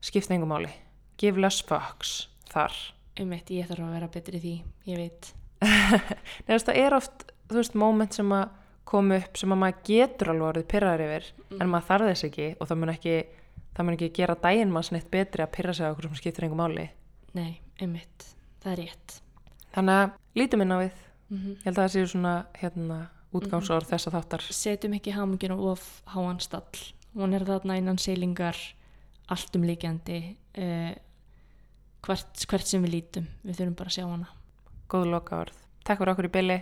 [0.05, 0.73] skipta engum máli.
[1.19, 2.75] Give less fucks þar.
[3.21, 4.55] Um eitt ég þarf að vera betri því,
[4.91, 5.33] ég veit.
[6.49, 8.49] Veist, það er oft, þú veist, moment sem að
[8.89, 12.49] koma upp sem að maður getur alveg orðið pyrraður yfir en maður þarf þess ekki
[12.59, 13.15] og það mun ekki
[13.75, 16.47] það mun ekki gera daginn manns neitt betri að pyrra sig á okkur sem skiptir
[16.47, 16.87] engum máli
[17.35, 18.29] nei, eitt,
[18.63, 19.21] það er rétt
[19.75, 20.99] Þannig að lítum inn á við.
[21.31, 22.99] mm Ég held að það séu svona hérna
[23.35, 24.45] útgangsorð þessa þáttar.
[24.55, 26.85] setjum ekki hamingina of háan stall
[27.15, 28.59] hún er þarna innan seilingar
[29.33, 30.19] allt um líkjandi
[30.59, 30.95] uh,
[32.05, 34.29] hvert, hvert sem við lítum við þurfum bara að sjá hana
[34.89, 35.57] Góð loka orð.
[35.85, 36.59] Takk fyrir okkur í bylli.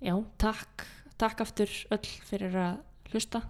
[0.00, 0.86] já, takk,
[1.20, 2.78] takk aftur öll fyrir að
[3.12, 3.42] hlusta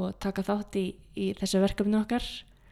[0.00, 2.24] og taka þátt í, í þessu verkefni okkar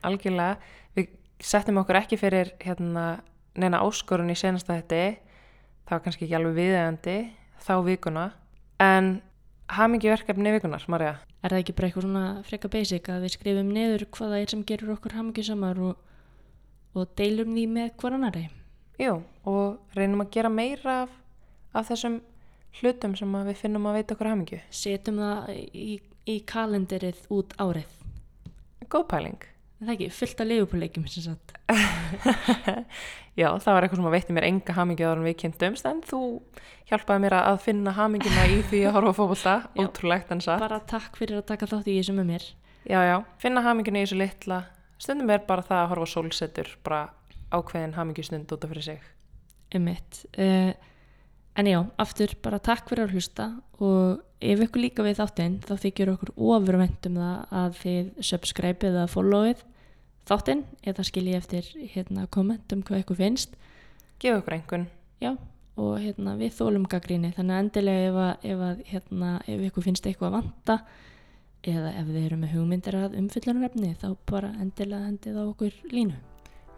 [0.03, 0.57] Algjörlega.
[0.97, 1.12] Við
[1.43, 3.20] settum okkur ekki fyrir hérna
[3.59, 5.19] neina áskorun í senasta þetta.
[5.82, 7.19] Það var kannski ekki alveg viðegandi
[7.66, 8.31] þá vikuna.
[8.82, 9.19] En
[9.73, 11.19] hamingi verkefni vikunar, Marja.
[11.43, 14.52] er það ekki bara eitthvað svona freka basic að við skrifum niður hvað það er
[14.52, 15.97] sem gerur okkur hamingjusamar og,
[16.94, 18.44] og deilum því með hver annari
[19.01, 19.16] Jú,
[19.48, 21.16] og reynum að gera meira af,
[21.74, 22.20] af þessum
[22.78, 24.60] hlutum sem við finnum að veita okkur hamingju.
[24.70, 25.89] setjum það í,
[26.28, 27.98] í kalenderið út árið
[28.93, 29.52] Góð pæling.
[29.82, 31.54] Er það ekki, fullt af leifupúleikjum sem sagt
[33.40, 36.02] Já, það var eitthvað sem að veitti mér enga hamingju áður en við kynntumst en
[36.06, 36.20] þú
[36.90, 39.26] hjálpaði mér að finna hamingina í því að horfa
[39.74, 39.82] Já.
[39.82, 40.62] ótrúlegt en satt.
[40.62, 42.46] bara takk fyrir að taka þátt í þessu með mér
[42.86, 44.60] Já, já, finna hamingina í þessu litla.
[45.02, 47.02] Stundum er bara það að horfa á sólsetur, bara
[47.54, 49.02] ákveðin hamingjustund út af fyrir sig.
[49.74, 50.72] um mitt uh,
[51.56, 53.46] en já, aftur bara takk fyrir að hlusta
[53.80, 59.06] og ef ykkur líka við þáttinn þá þykir okkur ofurvendum það að þið subscribe eða
[59.09, 59.62] followið
[60.28, 63.57] þáttinn eða skiljið eftir hérna, komment um hvað ykkur finnst
[64.23, 64.86] Gefu okkur einhvern.
[65.23, 65.36] já,
[65.77, 69.89] og hérna, við þólum gaggríni þannig að endilega ef, að, ef, að, hérna, ef ykkur
[69.89, 70.78] finnst eitthvað að vanta
[71.62, 76.20] eða ef þið eru með hugmyndir að umfyllunarefni þá bara endilega hendið á okkur línu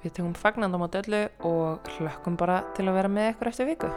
[0.04, 3.72] Við tökum fagnandi á móti öllu og hlökkum bara til að vera með ykkur eftir
[3.72, 3.88] viku.